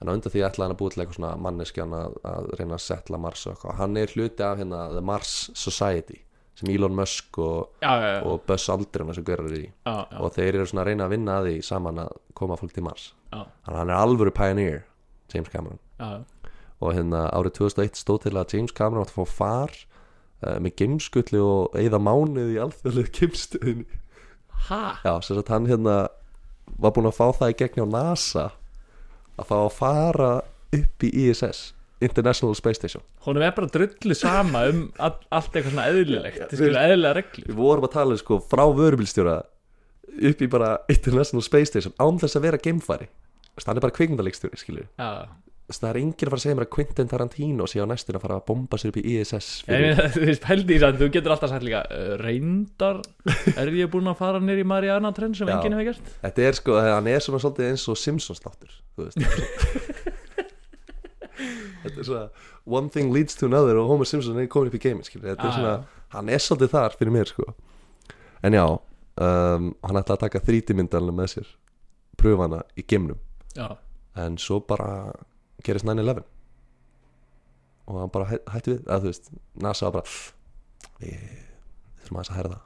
[0.00, 2.76] en á undan því ætlaði hann að búi til eitthvað svona manneskjan að, að reyna
[2.76, 3.76] að setla Mars og eitthvað.
[3.80, 6.20] Hann er hluti af hérna The Mars Society
[6.56, 9.64] sem Elon Musk og, Já, já, já, og Buzz Aldrin sem görur í.
[9.84, 12.56] Já, já, og þeir eru svona að reyna að vinna að því saman að koma
[12.60, 13.10] fólk til Mars.
[13.28, 14.80] Já, þannig að hann er alvöru pioneer
[15.34, 15.82] James Cameron.
[16.00, 16.24] Já.
[16.76, 19.70] og hérna árið 2001 stóð til að James Cameron átt að fá far
[20.44, 24.00] uh, með geimskulli og eigða mánuð í alþjóðlega geimstöðinni.
[24.66, 24.82] Ha?
[25.04, 25.96] já, sem sagt hann hérna
[26.80, 28.44] var búinn að fá það í gegn á NASA
[29.36, 30.30] að fá að fara
[30.76, 31.72] upp í ISS
[32.04, 33.04] International Space Station.
[33.24, 36.42] Honum er bara drullu sama um all, allt eitthvað svona eðlilegt.
[36.52, 37.46] Eðlilega reglur.
[37.48, 39.38] Við vorum að tala sko frá vörubílstjóra
[40.30, 43.08] upp í bara International Space Station án þess að vera geimfari.
[43.56, 45.30] Er bara kvikmyndalegstjóri skilur Já, Þess,
[45.66, 48.22] það er enginn að fara að segja mér að Quentin Tarantino sé á næstin að
[48.22, 51.34] fara að bomba sér upp í ISS fyrir, þú veist, pældi í það, þú getur
[51.34, 53.00] alltaf sagt líka uh, Reyndar,
[53.58, 56.12] er ég búinn að fara nýr í Mariana Trend sem enginn hefur gert?
[56.22, 59.18] Þetta er sko, hann er svona svolítið eins og Simpsons þáttur þú veist.
[61.86, 62.24] Þetta er svona
[62.66, 65.44] one thing leads to another og Homer Simpson er komin upp í game skilur, þetta
[65.44, 66.04] er Já, svona, já.
[66.16, 67.44] hann er svolítið þar fyrir mér sko.
[68.46, 71.50] En já, um, hann ætlaði að taka þrítimyndalina með sér
[72.18, 73.20] pröfa hana í geimnum.
[73.54, 73.68] Já,
[74.24, 74.88] en svo bara
[75.64, 76.24] gerist 9-11
[77.86, 79.28] og hann bara hæ, hætti við að þú veist,
[79.62, 80.14] NASA bara
[81.00, 81.26] við,
[82.02, 82.60] þurfum aðeins að herða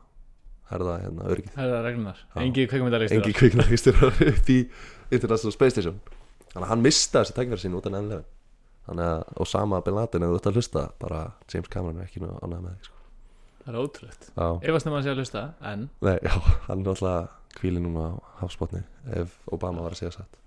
[0.71, 2.19] herða hérna örgið er reglunar.
[2.41, 3.99] Engi kveikmyndarlegstur engi kviknarístur
[4.31, 4.59] upp í
[5.11, 5.99] International Space Station.
[6.53, 8.23] Þannig að hann mista þessi tækverð sín út af 9-11
[8.87, 11.21] þannig að Osama Bin Laden eða þú ert að hlusta bara
[11.53, 12.97] James Cameron er ekki nú ánægð með því sko.
[13.61, 14.29] Það er ótrúlegt.
[14.71, 15.87] Efast um að sé að hlusta, en?
[16.07, 16.33] Nei, já,
[16.67, 18.81] hann er alltaf kvíli núna á hafsbotni
[19.21, 20.39] ef Obama var að segja satt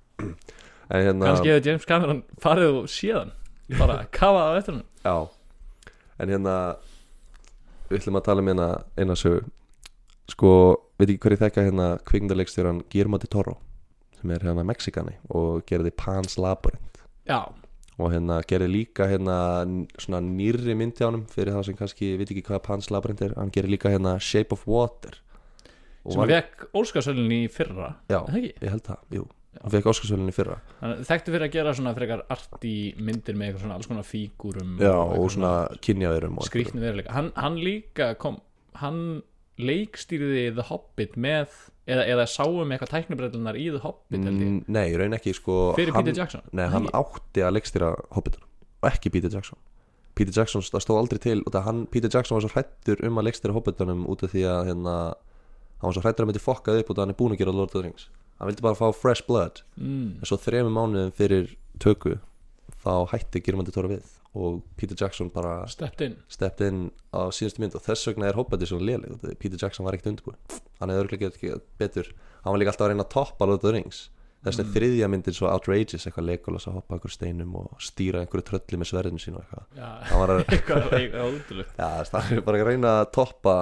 [0.89, 3.31] hérna kannski hefur James Cameron farið og séðan
[3.79, 5.15] bara kafað á eftir hann Já.
[6.21, 6.55] En hérna
[7.89, 8.67] Við ætlum að tala um hérna
[8.97, 9.43] eina sögu.
[10.31, 10.51] Sko,
[10.97, 13.57] veit ekki hverju þekka hérna kvikmyndarleikstjóran Guillermo de Toro
[14.17, 17.03] sem er hérna Mexikani og gerði Pan's Labyrinth.
[17.27, 17.51] Já,
[17.99, 19.35] og hérna gerði líka hérna
[20.01, 23.35] svona nýrri myndi á honum fyrir það sem kannski veit ekki hvað Pan's Labyrinth er
[23.37, 25.19] hann gerði líka hérna Shape of Water.
[26.07, 29.27] Og sem vekk Óskarsölun í fyrra Já, ég held það, jú
[29.61, 30.55] hann fekk Óskarsvölinni fyrra.
[30.81, 35.29] Þekktu fyrir að gera svona frekar arti myndir með svona alls konar fígúrum Já, og
[35.31, 38.39] svona kynjaverum og skrýtni veruleika hann, hann líka kom
[38.81, 39.21] hann
[39.61, 41.51] leikstýrði The Hobbit með
[41.85, 45.57] eða, eða sáum eitthvað tæknibrellunar í The Hobbit ég, Mm, Nei, í raun ekki sko
[45.77, 46.41] fyrir hann, Peter Jackson?
[46.51, 48.43] Nei, hann átti að leikstýra Hobbitan
[48.83, 49.59] og ekki Peter Jackson.
[50.17, 53.21] Peter Jackson, það stóð aldrei til út af hann, Peter Jackson var svo hrættur um
[53.21, 54.95] að leikstýra Hobbitanum út af því að hérna,
[55.79, 57.53] hann var svo hrættur að myndi fokkað upp út að hann er búin að gera
[57.55, 58.09] Lord of the Rings
[58.43, 59.63] hann vildi bara fá fresh blood.
[59.79, 60.19] Mm.
[60.19, 62.17] en svo þrejum mánuðum fyrir töku
[62.83, 64.03] þá hætti Girmandi Tóra við
[64.35, 66.15] og Peter Jackson bara stepped in.
[66.27, 67.75] stepped inn á síðustu mynd.
[67.77, 70.39] Og þess vegna er Hobbiti svona léleg Peter Jackson var ekkert undirbúin
[70.81, 72.09] hann hefði örglega getið betur.
[72.43, 74.09] Hann var líka alltaf að reyna að toppa Lord of the Rings.
[74.43, 74.73] Þess vegna Mm.
[74.75, 78.89] þriðja myndin svo outrageous eitthvað Legolas að hoppa einhver steinum og stýra einhverju trölli með
[78.89, 79.65] sverðinu sínu og eitthvað.
[79.77, 80.41] Já, hann var að,
[81.79, 83.55] já, það er bara að reyna að toppa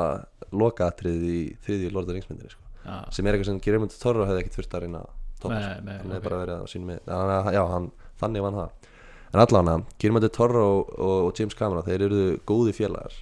[0.52, 2.70] lokaatrið í þriðju Lord of the Rings myndinni sko.
[2.86, 5.66] Já, sem er eitthvað sem Girmund Torra hefði ekkert þurft að reyna að toppa Nei,
[5.66, 5.86] sko.
[5.88, 7.90] nei, hann hefði bara verið á sínum með þannig að já, hann,
[8.22, 8.90] þannig vann það
[9.32, 13.20] en allan að Girmund Torra og, og, og James Cameron þeir eru góði félagar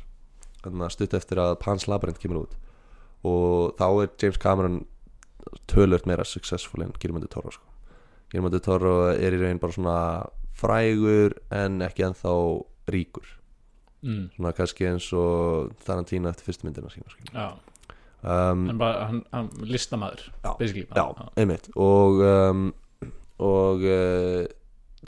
[0.64, 2.58] þannig að stutt eftir að Pan's Labyrinth kemur út
[3.30, 4.80] og þá er James Cameron
[5.72, 7.66] tölvört meira successful en Girmund Torra sko.
[8.32, 9.98] Girmund Torra er í raun bara svona
[10.60, 12.34] frægur en ekki ennþá
[12.92, 13.28] ríkur
[14.04, 14.24] mm.
[14.36, 17.34] svona kannski eins og Tarantino eftir fyrstu myndina sína skilur.
[17.34, 17.50] já.
[18.24, 20.56] Um, hann bara, hann, hann listamaður Já,
[20.96, 21.06] Já,
[21.40, 21.70] einmitt.
[21.76, 22.66] Og, um,
[23.40, 24.48] og uh,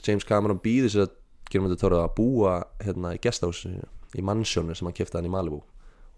[0.06, 1.18] James Cameron býði sér að
[1.52, 3.84] Geirmundur Tóra að búa hérna í gesthásinu
[4.16, 5.60] í mannsjónu sem hann kefti hann í Malibu.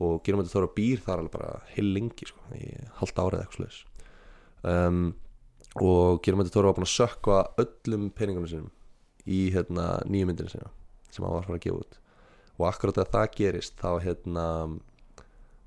[0.05, 2.71] Og Geirmundur Tóra býr þar alveg bara heil lengi sko, í
[3.01, 3.83] halvt árið eitthvað slags
[4.65, 5.13] um,
[5.83, 8.71] og Geirmundur Tóra var búin að sökka öllum peningunum sinum
[9.27, 10.71] í hérna nýju myndinu sinna
[11.11, 11.99] sem hann var að fara að gefa út.
[12.55, 14.47] Og akkurat að það gerist þá hérna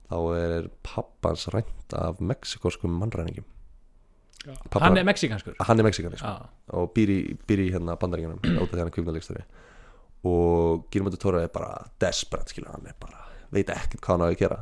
[0.07, 3.45] þá er pappans rænt af mexikorskum mannræningum.
[4.69, 6.45] Pabba- hann er mexikanskur hann er mexikani sko, já,
[6.77, 9.43] og býr í, býr í hérna bandaríkjunum út af því hann er kvikmyndalegstari
[10.29, 14.27] og Gilmundur Tóra er bara desperate skilur hann er bara, veit ekkert hvað hann á
[14.31, 14.59] að gera.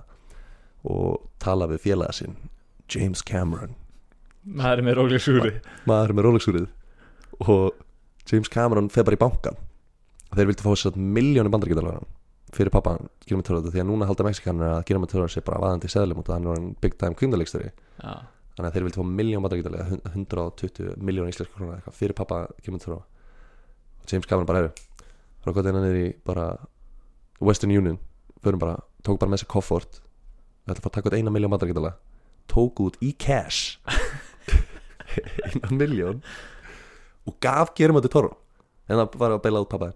[0.86, 2.36] Og tala við félaga sinn
[2.90, 3.76] James Cameron.
[4.46, 5.54] Það er með róleg súri
[5.90, 6.68] maður með Rolexúrið
[7.50, 7.72] og
[8.30, 9.58] James Cameron fer bara í bankan
[10.36, 12.04] þeir vildi fá sér miljónu bandaríkjadalega
[12.56, 12.96] fyrir pappa
[13.26, 16.38] Gilmundur Tóra því að núna halda mexikanir að Tóra sé bara vaðandi seðlum út af
[16.38, 18.14] hann er big time kvikmyndalegstari já,
[18.56, 23.02] þannig að þeir vildi fá miljón bandaríkjadalega 120 miljón íslenska krónar eitthvað fyrir pappa Tóra
[23.02, 24.72] og James Cameron bara eru
[25.44, 26.48] frá gott einan niður í bara
[27.44, 28.00] Western Union
[28.46, 30.00] förum bara, tók bara með sér koffort
[30.66, 31.98] við ætlum að fara að taka út eina miljón bandaríkjadalega
[32.52, 33.80] tók út í cash
[35.50, 36.24] eina miljón
[37.26, 38.34] og gaf Tóra
[38.88, 39.94] en það var að beila út pappa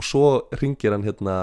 [0.00, 1.34] og svo ringir hann hérna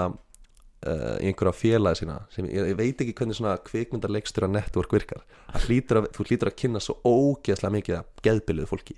[0.86, 5.24] uh, í einhverja félagi sína sem ég, ég veit ekki hvernig svona kvikmyndarleikstura network virkar
[5.66, 8.96] hlýtur að, þú hlýtur að kynna svo ógeðslega mikið að geðbiliðu fólki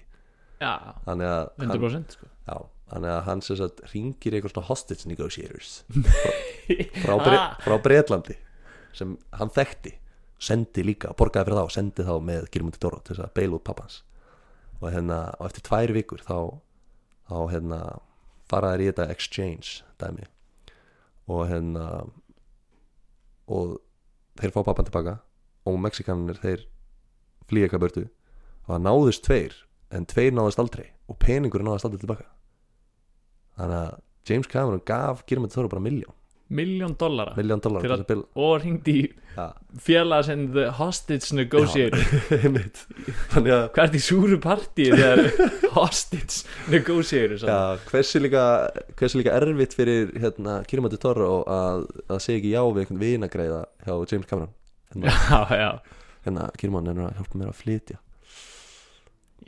[0.61, 0.75] já,
[1.07, 2.29] þannig að hann, 100% sko.
[2.51, 2.57] já,
[2.93, 6.31] þannig að hann sem sagt ringir eitthvað svona hostage negotiators frá,
[7.07, 7.57] frá, Bre Ah.
[7.65, 8.37] frá Breitlandi
[8.97, 9.95] sem hann þekkti
[10.41, 13.65] sendi líka, borgaði fyrir þá sendi þá með Girmundi Dóra til þess að beila út
[13.69, 13.99] pappans
[14.81, 16.37] og hérna, og eftir tvær vikur þá,
[17.29, 17.81] þá hérna
[18.51, 20.25] faraðir í þetta exchange dæmi
[21.31, 21.87] og hérna
[23.51, 23.79] og
[24.41, 25.17] þeir fá pappan tilbaka
[25.69, 26.67] og mexikanir þeir
[27.51, 29.57] flýja eitthvað börtu og það náðust tveir
[29.95, 32.29] en tveir náðust aldrei og peningur náðust aldrei tilbaka
[33.59, 33.99] þannig að
[34.31, 36.17] James Cameron gaf Girmundi Dóra bara miljón
[36.51, 37.35] miljón dollara.
[37.39, 39.05] Miljón dólar Til til að- þess að og ringdi í
[39.37, 39.45] ja,
[39.87, 42.01] félaga sem the hostage negotiator.
[43.31, 45.23] Hvað er því súru partíi þegar
[45.77, 46.43] hostage
[46.73, 48.45] negotiator Já, hversu líka,
[49.21, 53.95] líka erfitt fyrir hérna, Kirmati Torro að, að segja ekki já við einhvern vinagreiða hjá
[54.13, 54.53] James Cameron?
[54.91, 55.71] Hérna, já, já.
[56.27, 58.01] Hérna Kirman er að hjálpa mér að flytja.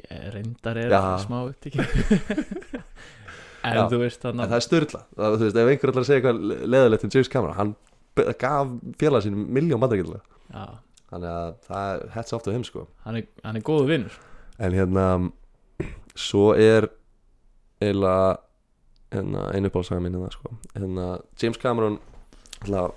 [0.02, 1.82] Ég reyndar er smá upptíki
[3.62, 3.82] en Já.
[3.92, 6.68] þú veist en þannig það er störla, það, þú veist, ef einhver að segja eitthvað
[6.74, 7.74] leðalegt um James Cameron, hann
[8.16, 10.64] be- gaf félag sínum miljón bandaríkjulega já,
[11.12, 12.86] þannig að það er hets off to him sko.
[13.06, 14.18] Hann er, hann er góðu vinnur
[14.58, 15.06] en hérna
[16.28, 16.88] svo er
[17.82, 18.36] eiginlega
[19.12, 20.52] hérna, einu uppáhaldsaga mín hérna, sko.
[20.74, 21.06] hérna
[21.40, 21.98] James Cameron
[22.64, 22.88] hérna,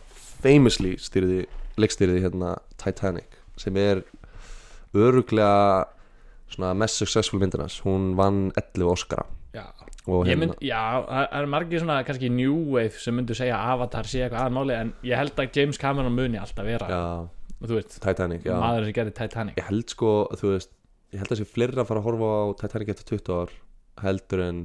[0.42, 1.46] famously stýrði
[1.82, 4.04] leikstýrði hérna Titanic sem er
[4.96, 5.86] öruglega
[6.52, 9.26] svona mest successful myndinas hún vann 11 Oscara.
[9.56, 9.66] Já
[10.06, 14.06] Ég hérna, mynd, já, það er margir svona kannski new wave sem myndu segja Avatar
[14.06, 17.06] sé eitthvað aðan máli en ég held að James Cameron muni alltaf vera já,
[17.72, 18.54] veist, Titanic já.
[18.62, 19.58] maður sem gerði Titanic.
[19.58, 20.76] Ég held sko, þú veist
[21.16, 23.56] ég held að sé fleiri að fara að horfa á Titanic eftir 20 ár
[24.04, 24.62] heldur en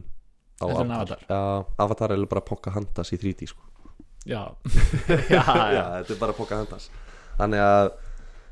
[0.61, 1.24] á Heldur en Avatar.
[1.24, 1.41] já,
[1.86, 3.64] Avatar er bara Pocahontas í 3D sko.
[4.28, 4.45] Já,
[5.32, 5.41] já,
[5.72, 6.91] já, þetta er bara Pocahontas.
[7.38, 7.86] Þannig að,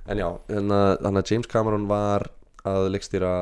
[0.09, 2.24] en já að, þannig að James Cameron var
[2.64, 3.32] að leikstýra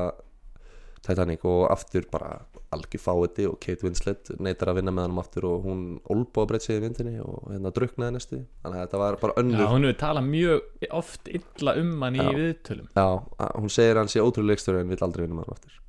[1.07, 2.41] Titanic og aftur bara
[2.75, 6.65] algjör fáiði og Kate Winslet neytar að vinna með hann aftur og hún olbóða breytt
[6.65, 8.41] sig í myndinni og hérna druknaði næstu.
[8.63, 12.19] Þannig að þetta var bara já önnur hún hefur talað mjög oft illa um hann
[12.19, 12.33] í Já.
[12.41, 12.89] viðtölum.
[12.91, 13.07] Já,
[13.55, 15.79] hún segir að hann sé ótrúlega leikstjóri en vill aldrei vinna með hann aftur.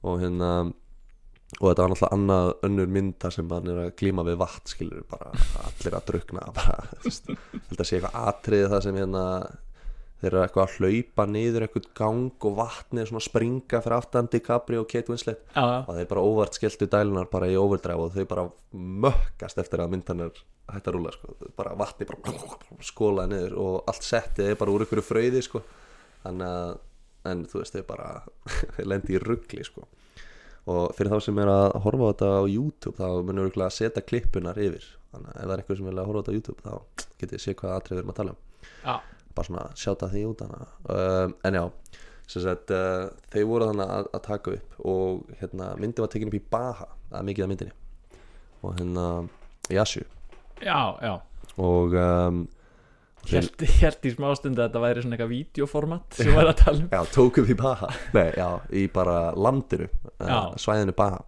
[0.00, 0.52] Og hérna
[1.58, 5.02] og þetta var náttúrulega annað önnur mynda sem hann er að glíma við vatn skilur
[5.10, 5.32] bara
[5.64, 9.24] allir að drukna bara, að sé eitthvað atrið það sem hérna
[10.20, 14.84] þeir eru eitthvað að hlaupa niður eitthvað gang og vatnið svona springa fyrir aftan DiCaprio
[14.84, 18.16] og Kate Winslet já, já, og þeir bara óvart skelltu dælunar bara í overdrive og
[18.16, 18.46] þau bara
[19.06, 20.26] mökkast eftir að myndan
[20.70, 21.34] hægt að rúla sko.
[21.56, 22.34] bara vatni bara
[22.84, 25.62] skólaði niður og allt settið er bara úr ykkur fröði sko.
[26.24, 26.76] þannig að
[27.30, 28.10] en þú veist þau bara
[28.90, 29.86] lendi í ruggli sko.
[30.70, 33.76] og fyrir þá sem er að horfa á þetta á YouTube þá munum við að
[33.76, 36.30] setja klippunar yfir þannig að ef það er einhver sem vil að horfa á þetta
[36.30, 36.72] á YouTube þá
[37.20, 38.40] getið þið sé hvað atrið við erum að tala um
[38.84, 38.94] já,
[39.36, 41.64] bara svona sjáta því út um, en já,
[42.30, 46.38] sagt uh, þeir voru þannig að, að taka upp og hérna, myndi var tekin upp
[46.38, 47.76] í Baha er mikið af myndinni.
[48.60, 49.04] Og hérna
[49.72, 50.02] Yasu
[50.60, 51.14] já, já.
[51.56, 52.48] og um,
[53.30, 56.86] Helt, helt í smástund að þetta væri svona eitthvað vídeoformat sem væri að tala um.
[56.94, 57.90] Já, tókum við í Baha.
[58.16, 61.20] Nei, já, í bara landinu uh, svæðinu Baha.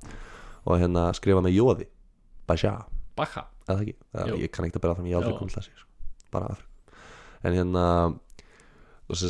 [0.65, 1.87] Og hérna skrifa með Jóði.
[2.49, 2.73] Basha,
[3.19, 3.95] Bakka eða ekki?
[4.33, 4.37] Jú.
[4.43, 5.89] ég kann ekki að bera það til þessi sko.
[6.33, 6.72] bara afri
[7.43, 7.87] en hérna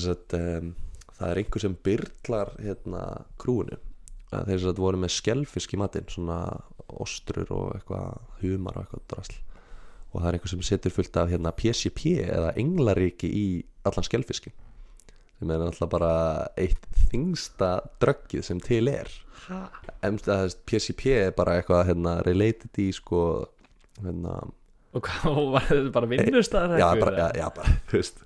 [0.07, 0.75] sagt um,
[1.17, 3.03] það er einhver sem byrlar hérna
[3.41, 3.79] krúinu.
[4.33, 6.39] Þeir sem voru með skelfisk í matinn svona
[7.03, 9.39] ostrur og eitthvað humar og eitthvað drasl.
[10.13, 13.47] Og það er einhver sem setur fullt af hérna PCP eða englaríki í
[13.89, 14.55] allan skelfiskin
[15.43, 16.15] sem er alltaf bara
[16.61, 19.11] eitt þingsta dröggið sem til er.
[19.51, 23.23] Er PCP er bara eitthvað hérna related í sko
[23.99, 24.39] hérna
[24.93, 28.23] og hvað var þetta bara vinnustæðar já, bara, já, bara, þú veist.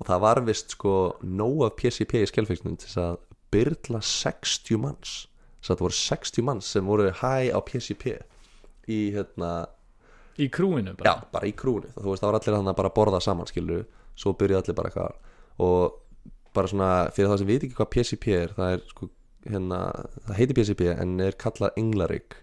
[0.00, 0.94] Og það var vist sko
[1.24, 3.18] nóg af PCP í skelfiskinum til þess að
[3.52, 5.14] byrla 60 manns.
[5.60, 8.14] Þess að það voru 60 manns sem voru hæ á PCP
[8.90, 9.50] í hérna
[10.40, 12.92] í krúinu Já, bara bara í krúni þú veist, það var allir þannig að bara
[12.96, 13.82] borða saman skilur
[14.18, 15.18] svo byrjuði allir bara eitthvað.
[15.60, 15.98] Og
[16.56, 19.10] bara svona, fyrir það sem veit ekki hvað PCP er það er sko,
[19.46, 19.80] hérna
[20.26, 22.40] það heitir PCP en er kallað englarik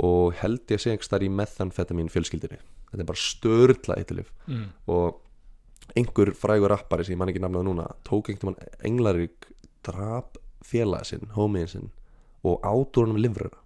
[0.00, 4.30] og held ég að segja einhvers þar í methanfetamin fjölskyldinni þetta er bara störla eitthulif
[4.46, 4.66] mm.
[4.90, 5.20] og
[5.98, 9.50] einhver frægur rappari sem ég man ekki nafnaði núna tók einhvern mann englarik
[9.86, 11.90] drap félagi sinn, homiðin sinn
[12.46, 13.58] og átúrunum livruna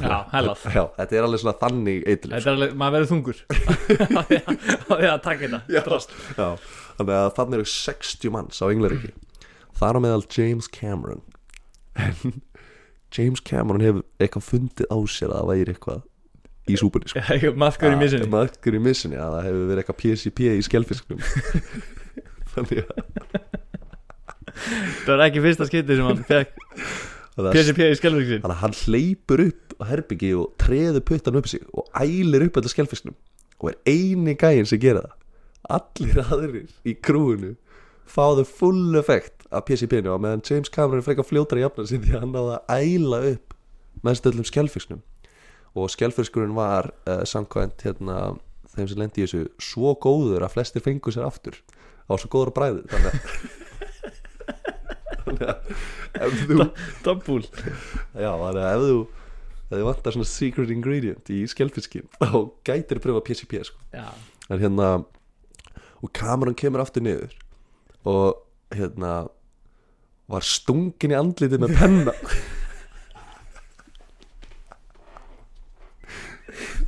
[0.00, 0.64] já, hellað.
[0.74, 3.42] Já, þetta er alveg svona þannig eitthulif þetta er alveg, maður verður þungur.
[4.18, 6.48] Á því að- taka þetta.
[6.98, 9.12] Þannig að þannig eru 60 manns á Englaríki.
[9.78, 11.22] Þar á meðal James Cameron.
[11.94, 12.40] en
[13.14, 16.02] James Cameron hefur eitthvað fundið á sér að það væri eitthvað
[16.64, 17.24] í súpunni sko.
[17.64, 18.28] maðkur í missinni.
[18.32, 21.20] maður í missinni að það hefur verið eitthvað PCP í skelfisknum
[22.54, 22.94] þannig að
[25.04, 26.56] það var ekki fyrsta skipti sem hann fekk
[27.34, 31.64] PCP í skelvíksin þannig að hann hleypur upp á herbyggi og treður puttan upp sig
[31.74, 33.16] og ælir upp þetta skelfisknum
[33.64, 35.20] og er eini gæinn sem gera það.
[35.74, 37.54] Allir aðrir í krúinu
[38.08, 42.02] fáðu full effekt af PCP-nu og meðan James Cameron er frekar fljótar í jafna sín
[42.04, 43.54] því að hann náði að æla upp
[44.04, 45.02] með stöðlum skelfisknum
[45.74, 48.36] og skelfiskurinn var uh, samkvæmt hérna,
[48.74, 51.58] þeim sem lendi í þessu svo góður að flestir fengu sér aftur
[52.06, 52.82] á svo góður að bræði.
[52.92, 53.08] Þannig
[55.48, 55.64] að
[56.20, 56.64] að
[57.04, 58.98] Doppul Já, þannig að ef þú
[59.64, 62.36] ef þið vantar svona secret ingredient í skelfiskin þá
[62.66, 63.80] gætir að pröfa PCP sko.
[63.94, 64.90] en hérna
[66.04, 67.32] og kameran kemur aftur niður
[68.04, 68.40] og
[68.74, 69.12] hérna
[70.30, 72.14] var stungin í andlitið með penna.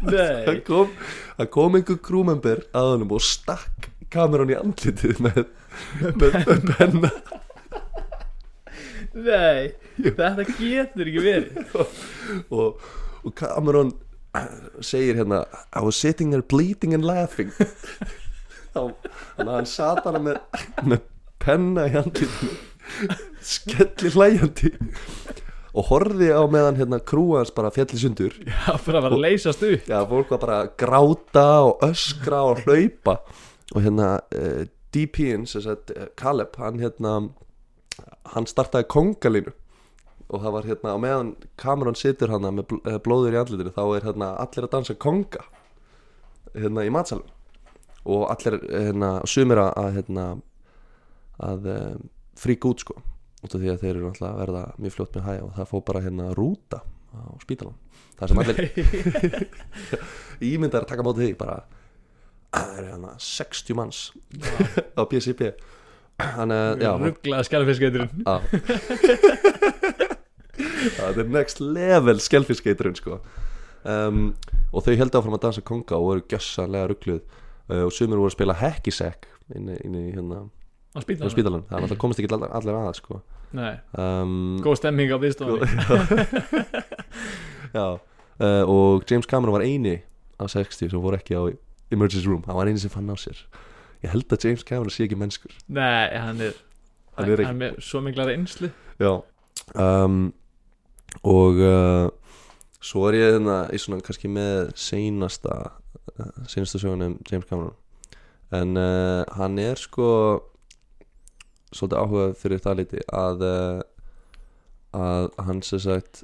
[0.07, 0.45] Nei.
[0.47, 0.89] Það kom,
[1.39, 5.43] það kom einhver krúmember að honum og stakk kameran í andlitið með,
[6.05, 7.11] með, með penna.
[9.17, 11.53] Nei, þetta getur ekki verið.
[12.53, 12.83] Og,
[13.25, 13.95] og Cameron
[14.85, 17.53] segir hérna I was sitting there bleeding and laughing
[18.77, 20.39] þá þannig að hann sat hana með,
[20.85, 21.03] með
[21.43, 22.57] penna í handlítinu
[23.47, 24.73] skelli hlæjandi
[25.77, 28.37] og horfði á meðan hérna krúans bara fjalli sundur.
[28.47, 29.91] Já, bara var að leysast upp.
[29.91, 33.19] Já, fólk var bara að gráta og öskra og hlaupa.
[33.75, 34.63] Og hérna uh,
[34.95, 37.19] DP-in, sem sagt uh, Caleb, hann hérna
[38.35, 39.53] hann startaði kongalínu
[40.27, 43.75] og það var hérna á meðan Cameron situr hann með bl eh, blóður í andlitinu
[43.77, 45.45] þá er hérna allir að dansa konga
[46.57, 47.31] hérna í matsalum
[48.07, 50.27] og allir hérna sumir að- hérna
[51.43, 52.05] að um,
[52.39, 52.95] fríka út sko
[53.45, 55.71] út af því að þeir eru alltaf að verða mjög fljótt með hæ og það
[55.73, 56.79] fór bara hérna rúta
[57.13, 57.77] á spítalan
[58.17, 58.59] það sem allir
[60.55, 61.65] ímyndar að taka mótið því bara að
[62.57, 64.01] það eru hérna 60 manns
[64.97, 65.51] á PCP
[67.03, 68.37] rugglaða skelfiskeiturinn Já.
[70.97, 73.19] Það er next level skelfiskeiturinn sko.
[73.87, 74.31] Um,
[74.75, 77.21] Og þau heldur áfram að dansa konga og voru gjössanlega ruggluð
[77.69, 80.45] Og sumir voru að spila hacky-sack inni, inni í hérna
[80.95, 83.21] á á spítalan Það er alltaf komist ekki allir, allir að sko.
[83.57, 86.77] Nei, um, góð stemming á viðstofunni
[87.77, 87.87] Já.
[88.41, 89.97] Uh, Og James Cameron var eini
[90.41, 91.43] af 60 sem voru ekki á
[91.93, 92.43] emergency room.
[92.47, 93.39] Hann var eini sem fann á sér.
[94.05, 95.53] Ég held að James Cameron sé ekki mennskur.
[95.69, 96.55] Nei, hann er
[97.17, 98.69] Hann Hann er er, ekki- með svo mikla reynslu.
[99.01, 99.13] Já.
[99.75, 100.35] Um,
[101.25, 102.11] og uh,
[102.87, 107.75] svo er ég hérna í svona kannski með seinasta uh, seinasta sögunum James Cameron.
[108.55, 110.09] En uh, hann er sko
[111.75, 113.81] svolítið áhugað fyrir það liti að uh,
[114.97, 116.23] að hann sem sagt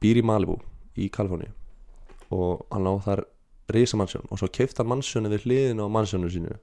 [0.00, 0.56] býr í Malibu
[0.96, 1.50] í Kaliforni
[2.34, 3.24] og hann á þar
[3.74, 6.56] risa mansjón og svo keift hann mansjónu við hliðin á mansjónu sínu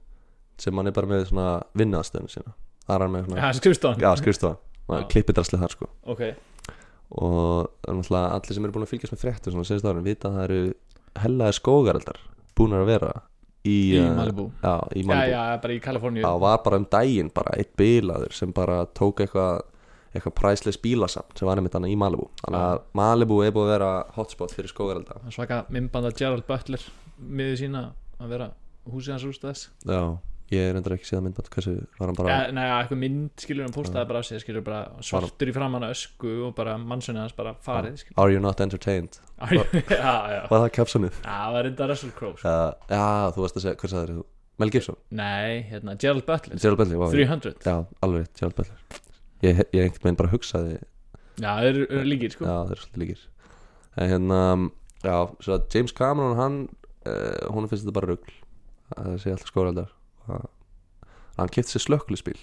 [0.60, 1.46] sem hann er bara með svona
[1.78, 2.54] vinnaðstöðinu sína.
[2.82, 3.40] Það er hann með svona
[4.02, 5.88] Já, skrifstofan klippidrasli þar sko.
[6.10, 6.22] Ok,
[7.18, 10.44] og allir sem eru búin að fylgjast með fréttum svona senast árin vita að það
[10.48, 10.60] eru
[11.22, 12.20] hellaði skógareldar
[12.56, 13.10] búin að vera
[13.62, 14.46] í, í eh, Malibu.
[14.62, 15.34] já, í Já, Malibu.
[15.34, 16.24] já, bara í Kaliforníu.
[16.24, 19.60] Það var bara um daginn bara eitt bilaður sem bara tók eitthvað
[20.12, 22.26] eitthvað præsleis bílasamt sem var einmitt hann í Malibu.
[22.42, 25.20] Þannig að Malibu er búið að vera hotspot fyrir skógarelda.
[25.24, 26.82] Hann svaka mymbanda Gerald Butler
[27.22, 27.84] miður sína
[28.20, 28.50] að vera
[28.92, 30.02] húsið hans rústaðis já,
[30.52, 33.00] ég er endur ekki séð að mynda hversu var hann bara ja, Nei, ja, eitthvað
[33.00, 36.52] mynd skilur hann postaði bara á sig skilur bara svartur í framann að ösku og
[36.58, 39.16] bara mannsönni hans bara farið skilur Are you not entertained?
[39.52, 41.16] Já, já Var það captionið?
[41.22, 42.52] Já, það var reynda Russell Crowe sko.
[42.52, 44.26] Uh, já, þú varst að segja, hvað sagður þú?
[44.62, 44.98] Mel Gibson?
[45.18, 47.74] Nei, hérna, Gerald Butler Gerald Bentley, wow, 300 Já,
[48.04, 49.00] alveg, Gerald Butler
[49.42, 50.76] Ég, ég einhvern veginn bara hugsaði
[51.40, 53.24] Já, þeir eru- eru líkir sko Já, þeir eru svolítið líkir
[53.96, 54.38] En hérna,
[55.02, 56.60] já, svo að James Cameron hann,
[57.08, 58.38] uh, hún finnst þetta bara rugl
[58.92, 60.58] Það sé alltaf skóraaldar
[61.38, 62.40] Hann kefti sér slökkluspíl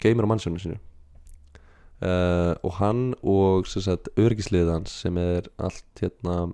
[0.00, 0.78] Geimur á mannsjónu sínu
[2.02, 6.52] uh, Og hann og hans sem er allt hérna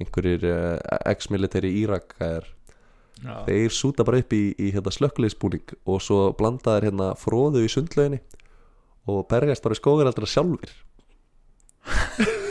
[0.00, 2.48] einhverjir uh, ex-military Írakæðar
[3.22, 7.70] Já, þeir súta bara upp í, í hérna, slökkulegisbúning og svo blandaðir hérna fróðu í
[7.70, 8.18] sundlauginni
[9.06, 10.72] og berjast bara í skógaraldra sjálfur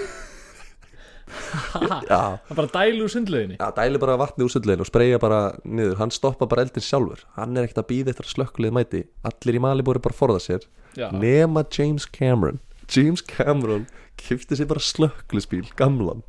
[2.11, 3.57] Það bara dælu úr sundlauginni.
[3.59, 7.23] Já, dæli bara vatni úr sundlaugin og spreyja bara niður, hann stoppa bara eldin sjálfur.
[7.37, 9.03] Hann er ekkert að býða eftir að slökkulið mæti.
[9.27, 10.67] Allir í Malibu eru bara að forða sér.
[10.97, 12.59] Já, nema James Cameron.
[12.91, 13.87] James Cameron
[14.19, 16.25] kifti sér bara slökkulisbíl, gamlan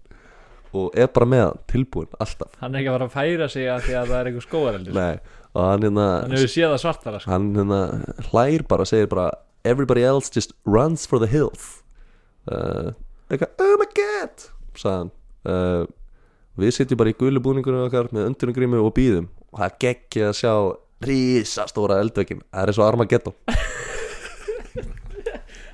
[0.72, 2.55] og er bara með hann, tilbúin, alltaf.
[2.62, 4.96] Hann er ekki að fara að færa sig að því að það er einhver skóareldur
[4.96, 7.32] Nei, og hann hérna Hann hefur séð það svartara sko.
[7.32, 7.80] Hann hérna
[8.30, 9.26] hlær bara segir bara
[9.68, 11.82] everybody else just runs for the hills.
[12.48, 12.96] Uh,
[13.28, 14.48] eitthvað oh my god
[14.78, 15.10] sagði hann
[15.48, 15.84] uh,
[16.62, 20.38] við sitjum bara í gulu búningunum okkar með undurnugrímu og býðum og það geggja að
[20.40, 20.52] sjá
[21.02, 23.38] rísastóra eldveikin það er og Armageddon.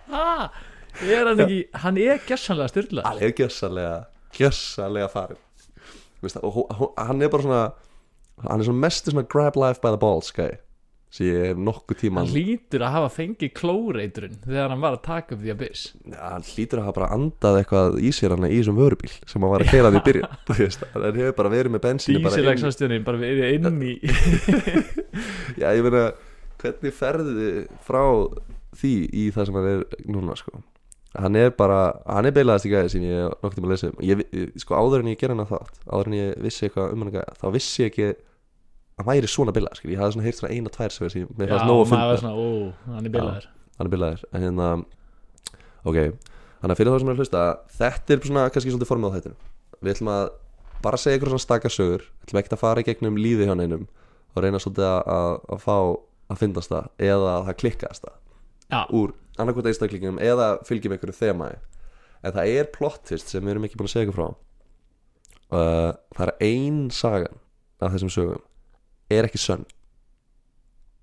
[0.08, 0.48] Ha,
[1.04, 3.98] er hann ekki, hann er gessanlega styrla hann er gjössalega
[4.38, 5.40] gjössalega farin
[6.24, 7.60] Veist það, og hó- hann er bara svona
[8.48, 8.80] hann er svona
[9.12, 10.56] svona grab life by the balls gæi
[11.08, 15.04] sem ég hef nokkuð tíma Hann lítur að hafa fengið klóreitrun þegar hann var að
[15.06, 15.84] taka upp því að byss.
[16.04, 19.40] Já, hann hlýtur að hafa bara andað eitthvað í sér hann í þessum vörubíl sem
[19.46, 20.30] hann var að keira því byrja
[20.92, 23.94] hann hefur bara verið með inn, Dísilegsastjónin bara verið inn í
[25.62, 26.04] Já, ég meina,
[26.60, 27.52] hvernig ferði
[27.88, 28.02] frá
[28.78, 30.60] því í það sem hann er núna, sko?
[31.18, 34.00] Hann er bara, hann er beilaðast í gæði sem ég nokkuð tíma að lesa um.
[34.04, 34.24] Ég,
[34.60, 37.38] sko, áður en ég gerði hann þátt, áður en ég vissi eitthvað um hann gæði,
[37.40, 38.18] þá vissi ég ekki að
[38.98, 41.52] hann væri svona bilað, skil, ég hafði svona heyrt svona eina tvær sem ég, mér
[41.52, 42.46] Já, fannst nóg að finna svona, ó,
[42.96, 43.46] hann er bilaður.
[43.78, 44.68] hann er bilaðir en hérna
[45.86, 45.98] ok,
[46.58, 47.44] þannig að fyrir það sem er að hlusta
[47.78, 49.34] þetta er svona kannski svolítið formið á þetta
[49.78, 50.24] við ætlum að
[50.82, 53.54] bara segja ykkur svona stakka sögur við ætlum ekki að fara í gegnum lífi hjá
[53.58, 53.86] neinum
[54.34, 55.76] og reyna svolítið að, að, fá
[56.28, 58.16] að fyndast það eða að það klikkast það
[58.68, 63.54] Já, úr annarkvæmt einstaklingum eða fylgjum einhverju þemæ en það er plot twist sem við
[63.54, 64.28] erum ekki búin að segja ykkur frá.
[65.48, 67.38] Uh, það er ein sagan
[67.80, 68.42] af þessum sögum
[69.12, 69.66] er ekki sönn.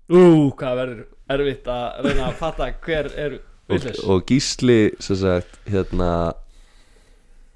[0.06, 1.04] Ú, hvað verður
[1.34, 6.10] erfitt að reyna að fatta hver er og, villis og Gísli sem sagt hérna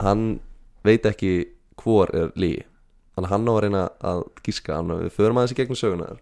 [0.02, 0.40] hann
[0.86, 1.34] veit ekki
[1.80, 2.64] hvor er lígi
[3.14, 6.18] þannig að hann á að reyna að gíska hann við förum aðeins í gegnum sögunar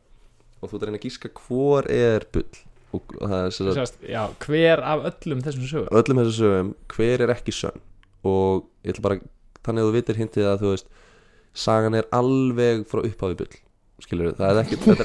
[0.58, 2.48] og þú ert að reyna að gíska hvor er bull.
[2.96, 6.70] Og það er sem sagt Já, hver af öllum þessum sögur af öllum þessum sögum
[6.94, 7.82] hver er ekki sönn?
[8.28, 9.18] Og ég ætla bara
[9.64, 10.92] þannig að þú vitir hintið að þú veist
[11.64, 13.58] sagan er alveg frá upphafi bull
[14.02, 15.04] skilur það er ekki þetta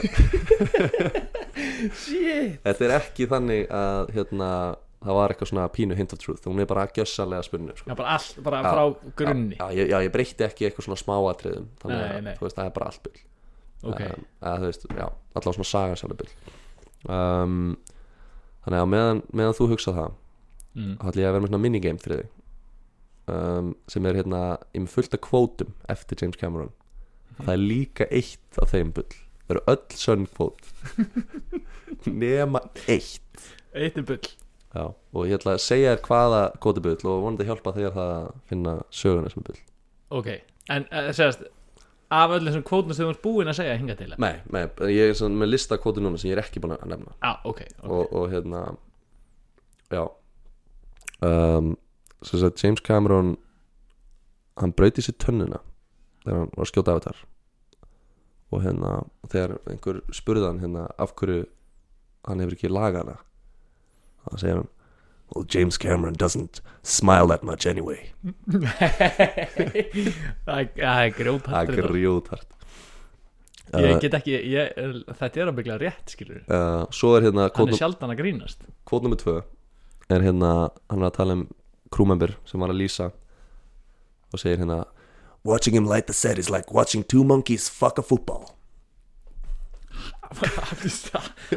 [2.66, 4.50] þetta er ekki þannig að hérna
[5.04, 6.46] það var eitthvað svona pínu hint of truth.
[6.48, 7.90] Hún er bara gjössalega spunni sko.
[7.92, 9.58] Já, bara allt, bara Já, frá grunni.
[9.60, 11.66] Já, já, ég breytti ekki eitthvað svona smáatriðum.
[11.82, 12.36] Þannig Nei, að nei.
[12.38, 13.24] þú veist, það er bara allt bull.
[13.84, 16.32] Ok, um, að, veist, já, allavega svona saga sjálfur bull.
[17.04, 17.58] Um,
[18.64, 20.16] þannig að meðan, meðan þú hugsa það
[20.78, 20.94] mm.
[21.02, 22.32] þá ætla ég að vera með svona minigame fyrir þig
[23.34, 26.72] um, sem er hérna ég með fullt af kvótum eftir James Cameron.
[27.40, 29.18] Það er líka eitt af þeim bull.
[29.44, 30.70] Það eru öll sönn kvót
[32.24, 33.50] nema eitt.
[33.74, 34.32] Eitt er bull.
[34.74, 38.30] Já, og ég ætla að segja þér hvaða kvóti bull og vonandi hjálpa þér að
[38.50, 39.60] finna söguna sem bull.
[40.14, 40.32] Ok,
[40.74, 41.46] en uh, sérst
[42.14, 44.64] af öllum þessum kvótum sem þú ert búin að segja hinga til Nei, nei,
[44.94, 47.16] ég er svona með lista kvotu núna sem ég er ekki búin að nefna.
[47.24, 47.88] Já, ok, ok.
[47.90, 48.64] Og, og hérna
[49.94, 50.04] já.
[51.24, 51.74] Um,
[52.26, 53.36] sem sagt James Cameron
[54.60, 55.62] hann brauti sér tönnuna
[56.24, 57.20] þegar hann var að skjóta avatar.
[58.54, 58.94] Og hérna
[59.32, 61.46] þegar einhver spurði hann hérna af hverju
[62.28, 63.18] hann hefur ekki lagað hana
[64.28, 64.72] þá segir hann
[65.34, 68.12] Well, James Cameron doesn't smile that much anyway.
[70.46, 72.50] Það er- það er grjót Það er grjótart
[73.74, 74.76] Ég get ekki, ég,
[75.18, 78.68] þetta er að byggla rétt skilur uh, Svo er hérna Hann er sjaldan að grínast.
[78.86, 79.40] Kvót nummer tvö
[80.14, 80.52] er hérna,
[80.92, 81.46] hann er að tala um
[81.94, 83.08] crewmember sem var að lýsa
[84.34, 84.84] og segir hérna
[85.44, 88.54] Watching him light the set is like watching two monkeys fuck a football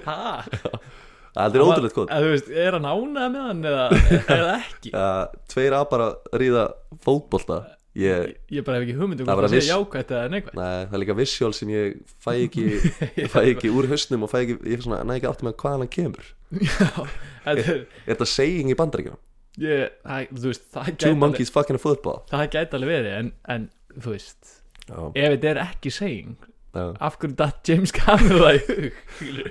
[0.05, 0.45] Hæ?
[1.37, 3.83] Það er ótrúlega veist, er hann ánæða með hann eða,
[4.39, 4.93] eða ekki?
[4.97, 6.07] uh, Tveir að bara
[6.41, 6.63] ríða
[7.05, 7.59] fótbolta
[7.97, 10.79] ég, Ég bara hef ekki hugmyndu Það hvort var það sé jákvætt eða neikvætt nei,
[10.89, 12.65] það er líka visual sem ég fæ ekki,
[13.35, 15.85] fæ ekki úr hausnum og fæ ekki, ég er svona, næ ekki átti með hvaðan
[15.85, 19.21] hann kemur Þetta er, Er þetta saying í bandaríkjum?
[19.61, 22.91] ég, það, þú veist, það Two gæti alveg, monkeys fucking a football það gæti alveg
[22.97, 23.69] verið en, en
[24.03, 24.53] þú veist,
[24.87, 26.37] Já, ef þetta er ekki saying
[26.77, 26.87] já.
[27.01, 29.03] af hverju datt James Cameron það í hug?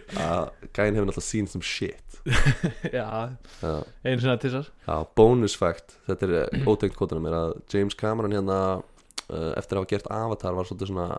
[0.75, 2.01] Gæin hefur náttúrulega seen some shit.
[2.97, 3.73] Já, Já.
[4.05, 8.59] Einu þessar Já, bonus fact, þetta er eh, ótengt kvotunum er að James Cameron hérna
[8.79, 11.09] uh, eftir að hafa gert Avatar var svolítið svona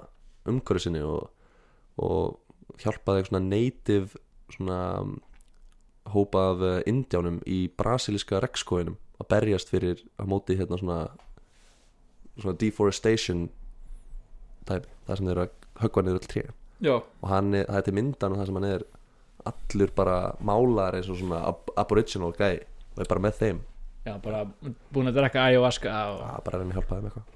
[0.47, 1.29] umhverju sinni og,
[2.03, 4.23] og hjálpaði eitthvað svona native
[4.55, 5.15] svona um,
[6.15, 10.99] hópa af uh, indjánum í brasilíska rekskóinum að berjast fyrir að móti hérna svona
[12.43, 13.47] svona deforestation
[14.69, 16.45] tæpi, það sem þeir eru að höggva niður öll tré.
[16.85, 18.87] Já, og hann er, það er til myndan og það sem hann er
[19.47, 22.59] allur bara málar eins og svona ab aboriginal gæi
[22.97, 23.61] og er bara með þeim.
[24.07, 24.45] Já, bara
[24.95, 27.31] búin að drekka ayahuasca og Já, bara að reyna að hjálpa þeim eitthvað.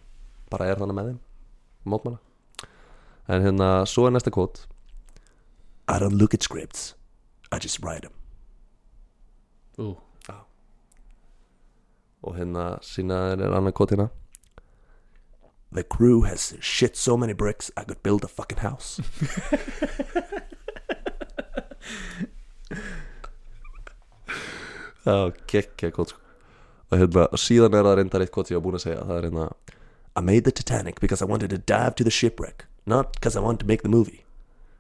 [0.51, 1.23] Bara er þannig með þeim,
[1.95, 2.21] mótmála
[3.31, 4.65] en hérna, svo er næsta kvot
[5.91, 6.95] I don't look at scripts
[7.53, 8.17] I just write them
[9.81, 9.95] Ú,
[12.21, 14.11] og hérna sína er annar kvot hérna
[15.73, 19.01] The crew has shit so many bricks I could build a fucking house.
[25.05, 26.19] Já, gekkja kvot sko.
[26.91, 29.05] Og hérna, og síðan er það reyndar eitt kvot sem ég var búin að segja.
[29.07, 29.47] Það er hérna
[30.19, 33.41] I made the Titanic because I wanted to dive to the shipwreck not because I
[33.41, 34.25] wanted to make the movie.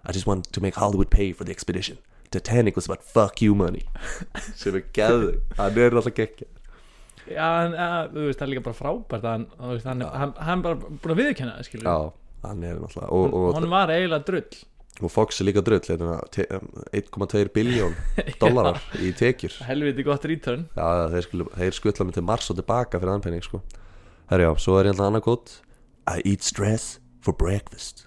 [0.04, 1.98] I just wanted to make Hollywood pay for the expedition.
[2.30, 3.84] Titanic was about fuck you money.
[4.54, 6.46] Sem er geðu, hann er alltaf gekkja
[7.28, 10.02] já, en, að, þú veist, það er líka bara frábært að hann, þú veist, hann,
[10.22, 11.96] hann, hann bara búin að viðkjanna það, skilur Já,
[12.46, 14.60] hann er náttúrulega og, og, Hann var eiginlega drull.
[15.00, 17.94] Og Fox er líka drull hérna, te- um, 1,2 biljón
[18.42, 19.54] dólarar í tekjur.
[19.64, 20.66] Helviti gott return.
[20.76, 23.62] Já, þeir, skulu, þeir skutla mig til Mars og tilbaka fyrir þann penning sko.
[24.30, 25.54] Herjá, svo er hérna annað gótt
[26.10, 28.06] I eat stress for breakfast.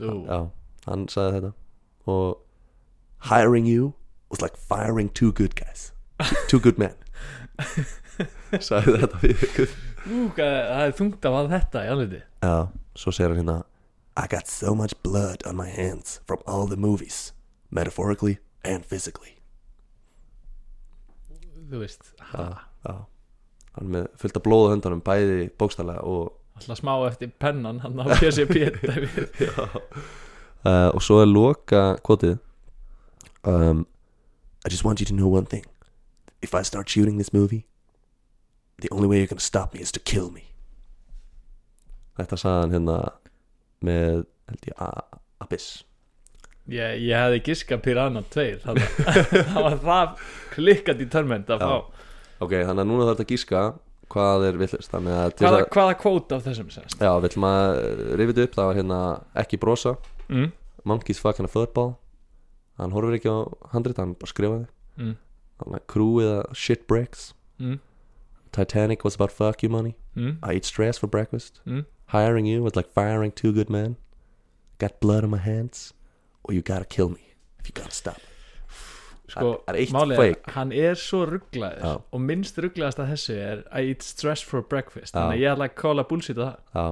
[0.00, 0.38] Ú, Já,
[0.86, 1.52] hann sagði þetta.
[2.08, 2.38] Og
[3.28, 3.92] hiring you
[4.30, 5.90] was like firing two good guys.
[6.48, 6.94] Two good men
[8.68, 9.72] sagði þetta við ykkur.
[10.38, 12.54] Það er þungt af að þetta í alveg Já,
[12.96, 13.58] svo segir hann hérna
[14.18, 17.32] I got so much blood on my hands from all the movies
[17.70, 19.36] metaphorically and physically.
[21.68, 22.46] Þú veist, Já,
[22.88, 22.94] já.
[23.78, 28.10] Hann með fullt af blóðu höndunum bæði bókstælega og alltaf smá eftir pennan hann á
[28.18, 29.18] PSP dæmið.
[29.46, 29.68] Já.
[30.66, 32.38] Uh, Og svo er loka kvotið
[33.46, 33.84] um,
[34.66, 35.62] I just want you to know one thing
[36.42, 37.64] If I start shooting this movie
[38.80, 40.44] The only way you're gonna stop me is to kill me.
[42.18, 42.96] Þetta sagði hann hérna
[43.84, 44.20] með,
[44.50, 45.66] held ég, A- Abyss.
[46.68, 48.96] Ég, ég hefði giska Piranha 2 þannig
[49.54, 50.24] það var það
[50.54, 51.74] klikkað í törmend að fá.
[52.44, 53.62] Ok, þannig að núna þarf þetta að gíska
[54.14, 54.94] hvað er villist?
[54.94, 58.54] Að hvaða, að, hvaða kvót af þessum sérst já, vill maður rifið upp?
[58.58, 59.00] Það var hérna
[59.42, 59.96] ekki brosa.
[60.30, 60.52] Mm,
[60.88, 61.96] Monkeys fucking a football.
[62.78, 63.38] Hann horfir ekki á
[63.74, 64.68] handrit, hann bara skrifaði.
[65.02, 65.16] Mm,
[65.58, 67.78] Þannig að að shit bricks mm,
[68.52, 69.96] Titanic was about fuck you money.
[70.16, 71.60] Mm, I eat stress for breakfast.
[71.66, 71.84] Mm.
[72.06, 73.96] Hiring you was like firing two good men.
[74.78, 75.92] Got blood on my hands.
[76.44, 78.16] Or you gotta kill me If you gotta stop.
[79.28, 79.60] Sko,
[80.16, 80.50] fake.
[80.54, 81.90] hann er svo rugglaður Já.
[82.12, 85.12] og minnst rugglaðast að þessu er I eat stress for breakfast.
[85.12, 85.18] Já.
[85.20, 86.54] þannig að ég ætla að kóla bullshit á það.
[86.78, 86.86] Já,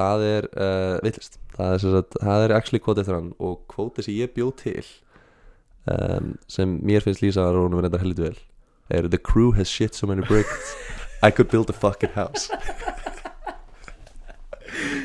[0.00, 4.34] það er uh, villist það er, það er actually kvotið hann og kvotið sem ég
[4.34, 4.84] bjóð til
[5.90, 8.40] um, sem mér finnst lýsa að rónum reyndar heldur vel.
[8.92, 10.74] Er The crew has shit so many bricks
[11.22, 12.50] I could build a fucking house.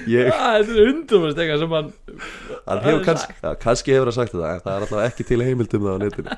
[0.07, 1.89] Ég ah, Þetta er undumast eitthvað sem hann
[2.67, 5.03] hann það hefur er kannski, ja, kannski hefur hann sagt þetta en það er alltaf
[5.03, 6.37] ekki til heimildum það á netinu.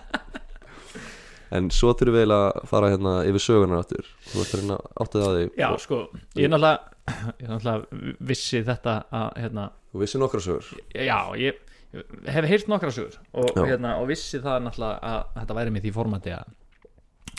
[1.58, 5.24] En svo þurfum við að fara hérna yfir sögunar áttur þú ert að reyna áttið
[5.26, 5.46] á því.
[5.62, 6.02] Já, sko,
[6.38, 10.68] ég er náttúrulega ég náttúrulega vissi þetta að hérna, Þú vissi nokkra sögur.
[10.94, 11.64] Já, ég
[12.30, 15.94] hef heyrt nokkra sögur og, hérna, og vissi það náttúrulega að þetta væri með því
[15.96, 16.56] formati að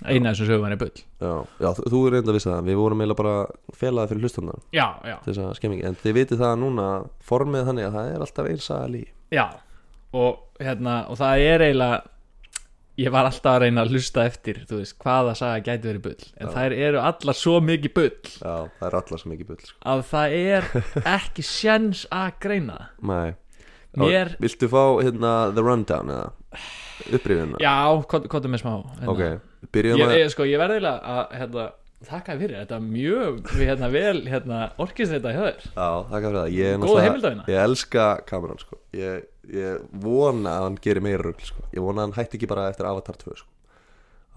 [0.01, 1.03] eina þessum sögur væri bull.
[1.21, 2.69] Já, já þú, þú er reynda að vissi það.
[2.71, 6.41] Við vorum eiginlega bara felaði fyrir hlustundan já, já, þess að skemmingi En þið vitið
[6.41, 6.87] það núna
[7.31, 9.45] formið þannig að það er alltaf eins að lí já
[10.17, 12.01] og, hérna, og það er eiginlega
[13.01, 16.25] ég var alltaf að reyna að hlusta eftir veist, hvaða saga gæti verið bull.
[16.37, 16.55] En Já.
[16.57, 18.33] þær eru allar svo mikið bull.
[18.35, 19.77] Já, það er allar sem ekki bull sko.
[19.93, 20.69] að það er
[21.15, 22.81] ekki sjens að greina.
[23.01, 23.37] Nei
[23.99, 26.31] mér, Viltu fá hérna the rundown eða?
[27.11, 27.59] Upprifina?
[27.63, 27.75] já,
[28.45, 29.09] er með smá hérna.
[29.09, 29.23] Ok,
[29.73, 31.65] byrjum að ég, sko, ég verði eiginlega að hérna,
[32.11, 35.65] þakka fyrir, þetta mjög hérna, vel hérna, orkist þetta þér.
[35.75, 36.51] Já, þakka fyrir það.
[36.57, 37.45] Ég náttúrulega- heimildavina.
[37.49, 38.79] Ég elska kameran sko.
[38.93, 41.65] Ég, ég vona að hann gerir meira rugl sko.
[41.75, 43.49] Ég vona að hann hætti ekki bara eftir Avatar 2 sko.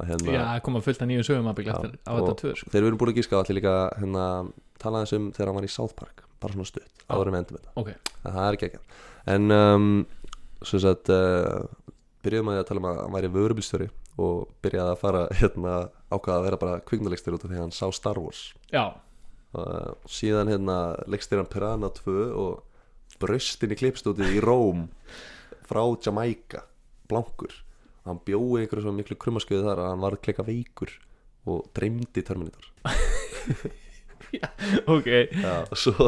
[0.02, 2.70] Að hérna, já, koma fullt af nýjum sögum að byggja eftir og tvö sko.
[2.74, 4.52] Þegar við erum búin að gíska allir líka hérna,
[4.82, 7.42] tala aðeins um þegar hann var í South Park bara svona stutt, áður en við
[7.44, 7.74] endum þetta.
[7.78, 7.90] Ok,
[8.26, 8.80] en það er ekki ekki
[9.30, 9.88] en um,
[10.64, 11.64] svo sagt uh,
[12.24, 13.90] byrjuðum að tala um að hann væri vörubilstjóri
[14.24, 15.78] og byrjaði að fara hérna,
[16.14, 18.44] ákvaða að vera bara kviknulegstur út af því að hann sá Star Wars.
[18.74, 18.94] Já,
[19.58, 20.78] uh, síðan hérna
[21.10, 24.88] legstir hann Piranha 2 og bröstin í klippstútið í Róm
[25.68, 26.66] frá Jamaica
[27.10, 27.54] blankur.
[28.04, 30.92] Hann bjóði einhverju svo miklu krummaskuði þar að hann var klika veikur
[31.48, 32.72] og dreymdi Terminator.
[34.90, 35.06] Ok.
[35.30, 36.08] Já, og svo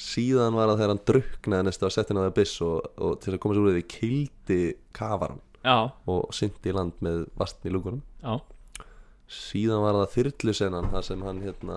[0.00, 3.16] síðan var það þegar hann druknaði næstu að setja hann á það byss og, og
[3.20, 4.60] til að koma sér úr því kildi
[4.96, 5.76] kafaran já,
[6.08, 8.00] og syndi í land með vastn í lúkunum.
[8.24, 8.38] Já,
[9.30, 11.76] síðan var það þyrlusenan þar sem hann hérna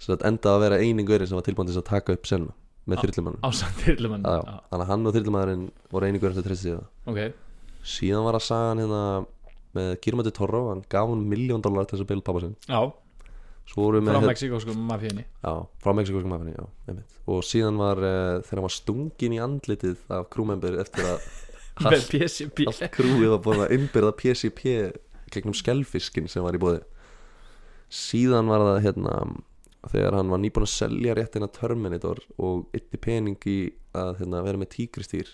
[0.00, 2.54] sem sagt endaði að vera einingurinn sem var tilbúin til þess að taka upp senna
[2.88, 4.40] með þyrlumann ásamt þyrlumann Já,
[4.72, 7.20] þannig að hann og þyrlumæðurinn voru einingurinn sem treysti sig það ok,
[7.92, 9.02] síðan var það sagan hérna
[9.76, 12.56] með Girmati Torro, hann gaf hann miljón dólar til þess að bilda pappa sinn.
[12.66, 13.59] Já, svo voru við með
[14.10, 15.26] frá hérna- Mexikósku mafíunni.
[15.44, 15.52] Já,
[15.82, 17.18] frá Mexikóskum mafinni, já, einmitt.
[17.30, 21.28] Og síðan var uh, þegar hann var stungin í andlitið af krúmembur eftir að
[21.86, 24.64] allt, krúið var búin að innbyrða PCP
[25.30, 26.82] gegnum skelfiskin sem var í bóði
[27.90, 29.14] Síðan var það hérna
[29.90, 33.58] þegar hann var nýbúin að selja réttina Terminator og ytti pening í
[33.96, 35.30] að hérna, vera með tígristýr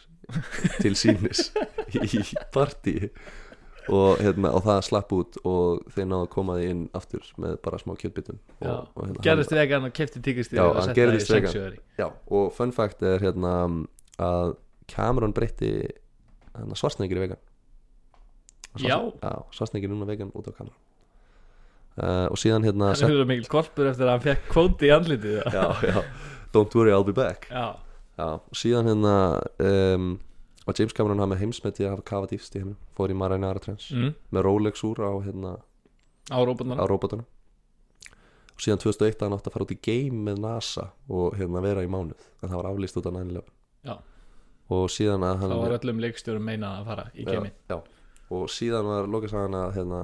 [0.81, 1.51] til sínis
[1.97, 2.23] í
[2.55, 3.11] partí
[3.89, 7.59] og, hérna, og það slapp út og þeir náðu að koma því inn aftur með
[7.65, 10.97] bara smá Já, og, hérna, gerðist vegan og kefti tíkistíð Já, og hann setti það
[10.97, 11.53] í gerðist vegan.
[11.53, 12.09] sexuari Já,
[12.39, 13.53] og fun fact er hérna
[14.23, 14.57] að
[14.91, 15.71] Cameron breytti
[16.57, 17.41] hérna, svarsnegir í vegan.
[18.81, 18.99] Já.
[19.23, 20.77] Já, svarsnegir núna vegan út á Cameron.
[21.97, 25.39] Uh, Og síðan hérna hann hugður mikil korpur eftir að hann fekk kvóti í andlitið.
[25.49, 26.01] Já, Já, já,
[26.53, 27.49] don't worry, I'll be back.
[27.49, 27.73] Já,
[28.17, 29.15] Já, og síðan hérna
[29.61, 30.11] um,
[30.67, 33.63] var James Cameron hann með heimsmeti að hafa kafa dýfst í heiminn Fór í Marinara
[33.63, 35.55] Trends mm, Með Rolex úr á, hérna,
[36.33, 37.27] á robotunum
[38.57, 41.85] Og síðan 2001 hann átti að fara út í game með NASA Og hérna vera
[41.87, 42.29] í mánuð.
[42.41, 43.51] En það var aflýst út á 9-11
[43.87, 43.97] Já.
[44.77, 47.77] Og síðan að hann þá var öllum leikstjórum meinað að fara í kemi já, já.
[48.35, 50.01] og síðan var Lokasagan að hérna,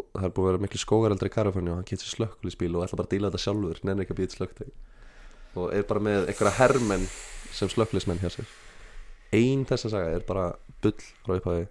[0.00, 2.98] það er búið að vera miklu skógareldri í Karifanni og hann getur slökkulisbíl og ætla
[2.98, 6.56] bara að díla þetta sjálfur nenni ekki að býta slökktæk og er bara með einhverja
[6.58, 7.06] hermenn
[7.54, 8.50] sem slökkulismenn hjá sér
[9.36, 10.46] ein þessa saga er bara
[10.82, 11.66] bull frá upphafi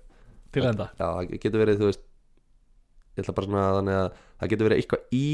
[0.53, 2.05] til enda já, það getur verið, þú veist
[3.17, 5.25] ég ætla bara svona að þannig að það getur verið eitthvað í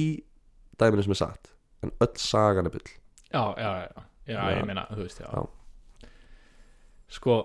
[0.81, 1.51] dæminu sem er satt
[1.85, 6.09] en öll sagan er bull já, já, já, já, ég meina, þú veist, já, Já.
[7.19, 7.37] sko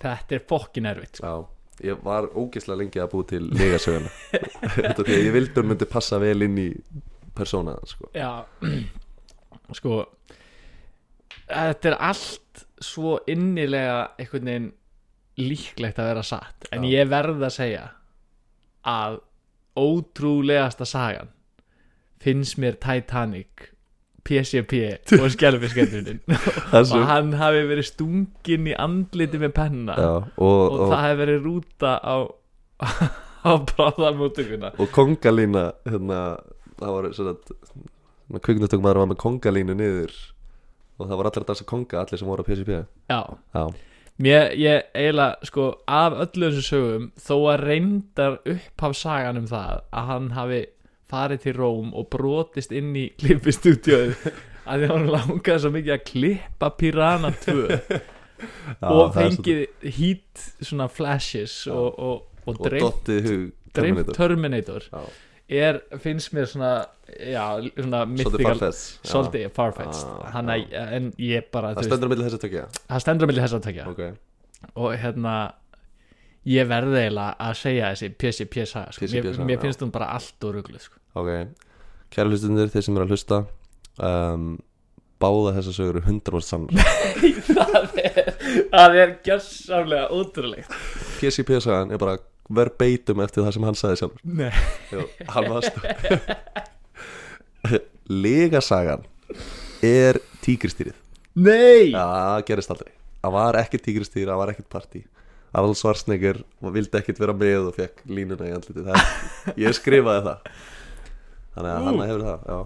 [0.00, 1.30] þetta er fokkin erfitt sko.
[1.30, 4.10] Já, ég var ógeðslega lengi að búi til legasöguna
[4.80, 6.68] Þetta því að ég vildi hún myndi passa vel inn í
[7.36, 8.10] persóna sko.
[8.16, 8.42] já,
[9.78, 10.02] sko
[11.50, 12.49] þetta er allt
[12.80, 14.70] svo innilega einhvern veginn
[15.40, 16.68] líklegt að vera satt.
[16.72, 16.92] En Já.
[17.00, 17.84] ég verð að segja
[18.88, 19.20] að
[19.80, 21.30] ótrúlegasta sagan
[22.20, 23.70] finnst mér Titanic
[24.26, 24.80] PCP
[25.16, 29.96] og skelfiskendurinn Það og hann hafi verið stungin í andliti með penna.
[29.96, 32.16] Já, og, og, og, það hefði verið rúta á
[33.48, 36.18] á bráðarmóttökuna og kongalína hérna,
[36.80, 40.12] það var svona kviknutökum maður var með kongalínu niður
[41.00, 43.20] og það var allir að dansa konga allir sem voru á PCP já,
[43.56, 43.64] Já,
[44.20, 49.82] mér, ég eiginlega sko af öllu þessu sögum þó að reyndar upphaf sagan um það
[49.90, 50.60] að hann hafi
[51.10, 54.14] farið til Róm og brotist inn í klippistúdjóðu
[54.70, 57.60] að því hann langaði svo mikið að klippa Piranha 2
[58.80, 59.66] Já, og fengið
[59.98, 63.10] heat svona flashes og, og, og, og dreift
[63.74, 64.16] Terminator.
[64.16, 64.86] Terminator
[65.50, 66.72] er, finnst mér svona
[67.10, 67.44] já,
[67.74, 72.44] svona mythical svolítið farfetched Ah, að, en ég bara Það stendur á milli þess að
[72.46, 73.88] tökja það stendur að milli þess að tekja.
[73.90, 74.02] Ok,
[74.74, 75.34] og hérna
[76.48, 79.10] ég verði eiginlega að segja þessi PCP saga sko.
[79.12, 81.00] Mér, mér finnst hún bara allt og ruglu sko.
[81.20, 81.30] ok.
[82.10, 83.44] Kæra hlustundir, þeir sem eru að hlusta
[84.02, 84.50] um,
[85.20, 86.72] Báða þessar sögur eru 100% sannar
[87.58, 88.30] það er,
[88.72, 90.76] það er gjössamlega ótrúlegt.
[91.20, 92.16] PCP-sagan er bara
[92.50, 94.24] verbeitum eftir það sem hann sagði sjálfur.
[94.40, 94.50] Nei.
[94.90, 95.04] Jú,
[95.34, 95.78] hann varst
[98.10, 99.04] Legasagan
[99.86, 100.96] er tígristýrið
[101.40, 101.92] Nei!
[101.94, 102.90] Það gerist aldrei.
[103.20, 105.02] Það var ekkert tígristýr, það var ekkert partí.
[105.54, 106.40] Arnold Schwarzenegger
[106.74, 108.84] vildi ekkert vera með og fekk línuna í andliti
[109.60, 110.50] Ég skrifaði það.
[111.54, 112.58] Þannig að hann hefur það Já,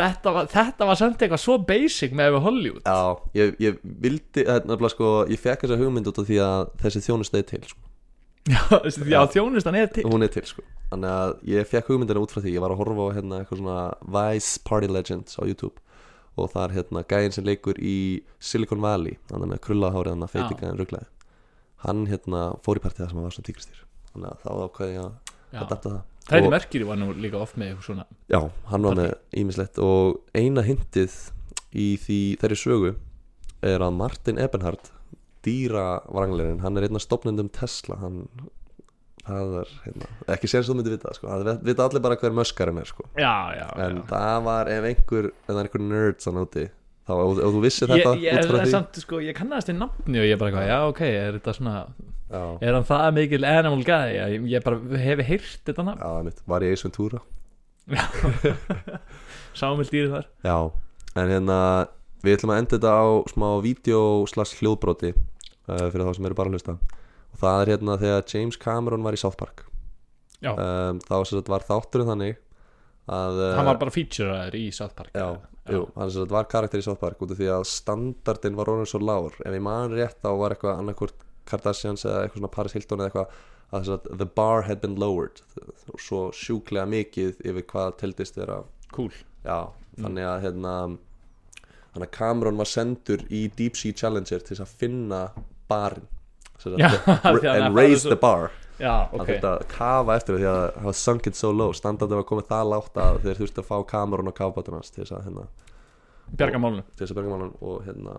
[0.00, 2.86] þetta var, þetta var samt eitthvað svo basic með við Hollywood.
[2.88, 6.40] Já ég, ég vildi það er nefnilega sko, Ég fekk þessa hugmynd út af því
[6.46, 7.89] að þessi þjónustæði til sko.
[8.48, 10.04] Já, þjónustan er til.
[10.08, 10.62] Hún er til sko.
[10.90, 12.54] Þannig að ég fekk hugmyndina út frá því.
[12.56, 13.78] Ég var að horfa á hérna, eitthvað svona
[14.16, 15.76] Vice Party Legends á YouTube.
[16.40, 17.94] Og það er hérna gæðin sem leikur í
[18.40, 19.18] Silicon Valley.
[19.30, 20.60] Þannig með krullahárið hann að feiti Já.
[20.62, 21.08] gæðin rugglaði
[21.80, 23.78] Hann hérna fór í partí það sem hann var svona tígristýr
[24.12, 26.00] Þannig að þá ákveði ég að adapta það.
[26.30, 28.40] Freddie Og- Mercury var nú líka oft með eitthvað svona Já,
[28.70, 31.14] hann var með ímislegt Og eina hintið
[31.72, 32.92] í því þeirri sögu
[33.64, 34.90] Er að Martin Ebenhardt
[35.46, 38.24] Dýravanglerinn Hann er einn af stopnendum Tesla Hann
[39.30, 41.30] Það er, hérna, ekki sér svo myndi vita það, sko.
[41.30, 43.04] það vita allir bara hver möskarinn er sko.
[43.20, 44.04] Já, já, en já.
[44.08, 46.64] það var ef einhver er einhver nerds að nóti
[47.06, 50.22] þá ef, þú vissir Ég, þetta ég, frá er samt, sko, ég kannast í nafni
[50.22, 54.16] og ég bara, já, ok, er þetta svona já, Er hann það mikil animal guy?
[54.16, 56.00] Ég, ég bara hef heyrt þetta nafn?
[56.00, 57.22] Já, mitt, var ég Ace Ventura?
[59.60, 60.30] Sámil dýri þar.
[60.46, 60.56] Já,
[61.18, 61.58] en hérna
[62.24, 64.00] við ætlum að enda þetta á smá vídeo
[64.30, 65.12] slags hljóðbroti
[65.70, 66.76] uh, fyrir þá sem eru bara að hlusta.
[67.30, 69.64] Og það er hérna þegar James Cameron var í South Park.
[70.40, 72.38] Já, um, þá sagt var þátturinn þannig
[73.10, 75.12] að uh, hann var bara featureaður í South Park.
[75.14, 75.36] Já,
[75.70, 78.88] jú, hann sagt var karakter í South Park út af því að standardin var orðin
[78.88, 79.36] svo lágur.
[79.44, 83.10] Ef ég man rétt þá var eitthvað annarkvort Kardashians eða eitthvað svona Paris Hilton eða
[83.10, 83.38] eitthvað
[83.70, 85.42] að sagt, the bar had been lowered.
[85.92, 89.12] Og svo sjúklega mikið yfir hvað teldist þeirra Cool.
[89.44, 89.70] Já,
[90.00, 90.74] þannig að hérna
[92.14, 95.20] Cameron var sendur í Deep Sea Challenger til að finna
[95.70, 96.08] barinn
[96.60, 98.50] að and raise the bar.
[98.80, 99.28] Já, að ok.
[99.28, 101.72] þetta kafa eftir því að hafa sunk it so low.
[101.76, 105.02] Standardin var komið það lágt að þeir þurfti að fá Cameron og kafbátur hans til
[105.02, 105.48] þess að hérna
[106.30, 108.14] Bjarga málunum til þess að berga málun og hérna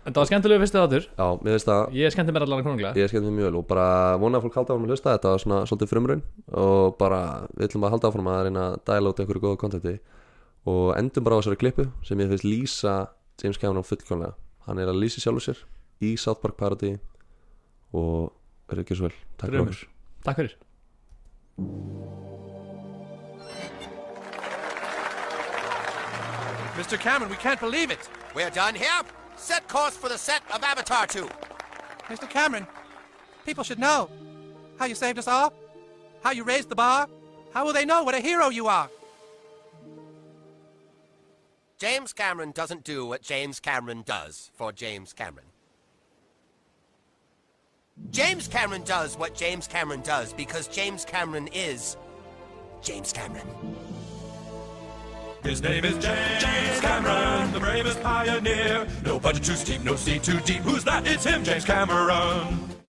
[0.00, 1.06] Þetta var skemmtilegu fyrstu þáttur.
[1.44, 2.96] Mér það Ég skemmti mér allan konunglega.
[2.96, 3.88] Ég skemmt því mjög og bara
[4.22, 5.12] vona að fólk halda áfram að hlusta.
[5.18, 6.22] Þetta var svona svolítið frumraun
[6.62, 7.18] og bara
[7.52, 9.92] við ætlum að halda áfram að reyna að dæla út einhverju góða kontakti
[10.72, 12.94] og endum bara á þessari klippu sem ég finnst lýsa
[13.44, 14.32] James Cameron fullkomlega.
[14.64, 15.60] Hann er að lýsa sjálfur sér
[16.00, 16.94] í South Park Parody
[17.92, 18.32] og
[18.70, 19.86] verður ekki svo vel takk fyrir okkur
[20.24, 20.56] Takk fyrir
[26.80, 26.98] Mr.
[26.98, 28.08] Cameron, we can't believe it.
[28.34, 29.02] We're done here.
[29.36, 31.28] Set course for the set of Avatar 2.
[32.08, 32.28] Mr.
[32.28, 32.66] Cameron,
[33.44, 34.08] people should know
[34.78, 35.52] how you saved us all,
[36.22, 37.06] how you raised the bar.
[37.52, 38.88] How will they know what a hero you are?
[41.78, 45.49] James Cameron doesn't do what James Cameron does for James Cameron.
[48.10, 51.96] James Cameron does what James Cameron does because James Cameron is
[52.82, 53.46] James Cameron.
[55.42, 58.86] His name is James, James Cameron, the bravest pioneer.
[59.04, 60.62] No budget too steep, no sea too deep.
[60.62, 61.06] Who's that?
[61.06, 62.79] It's him, James Cameron.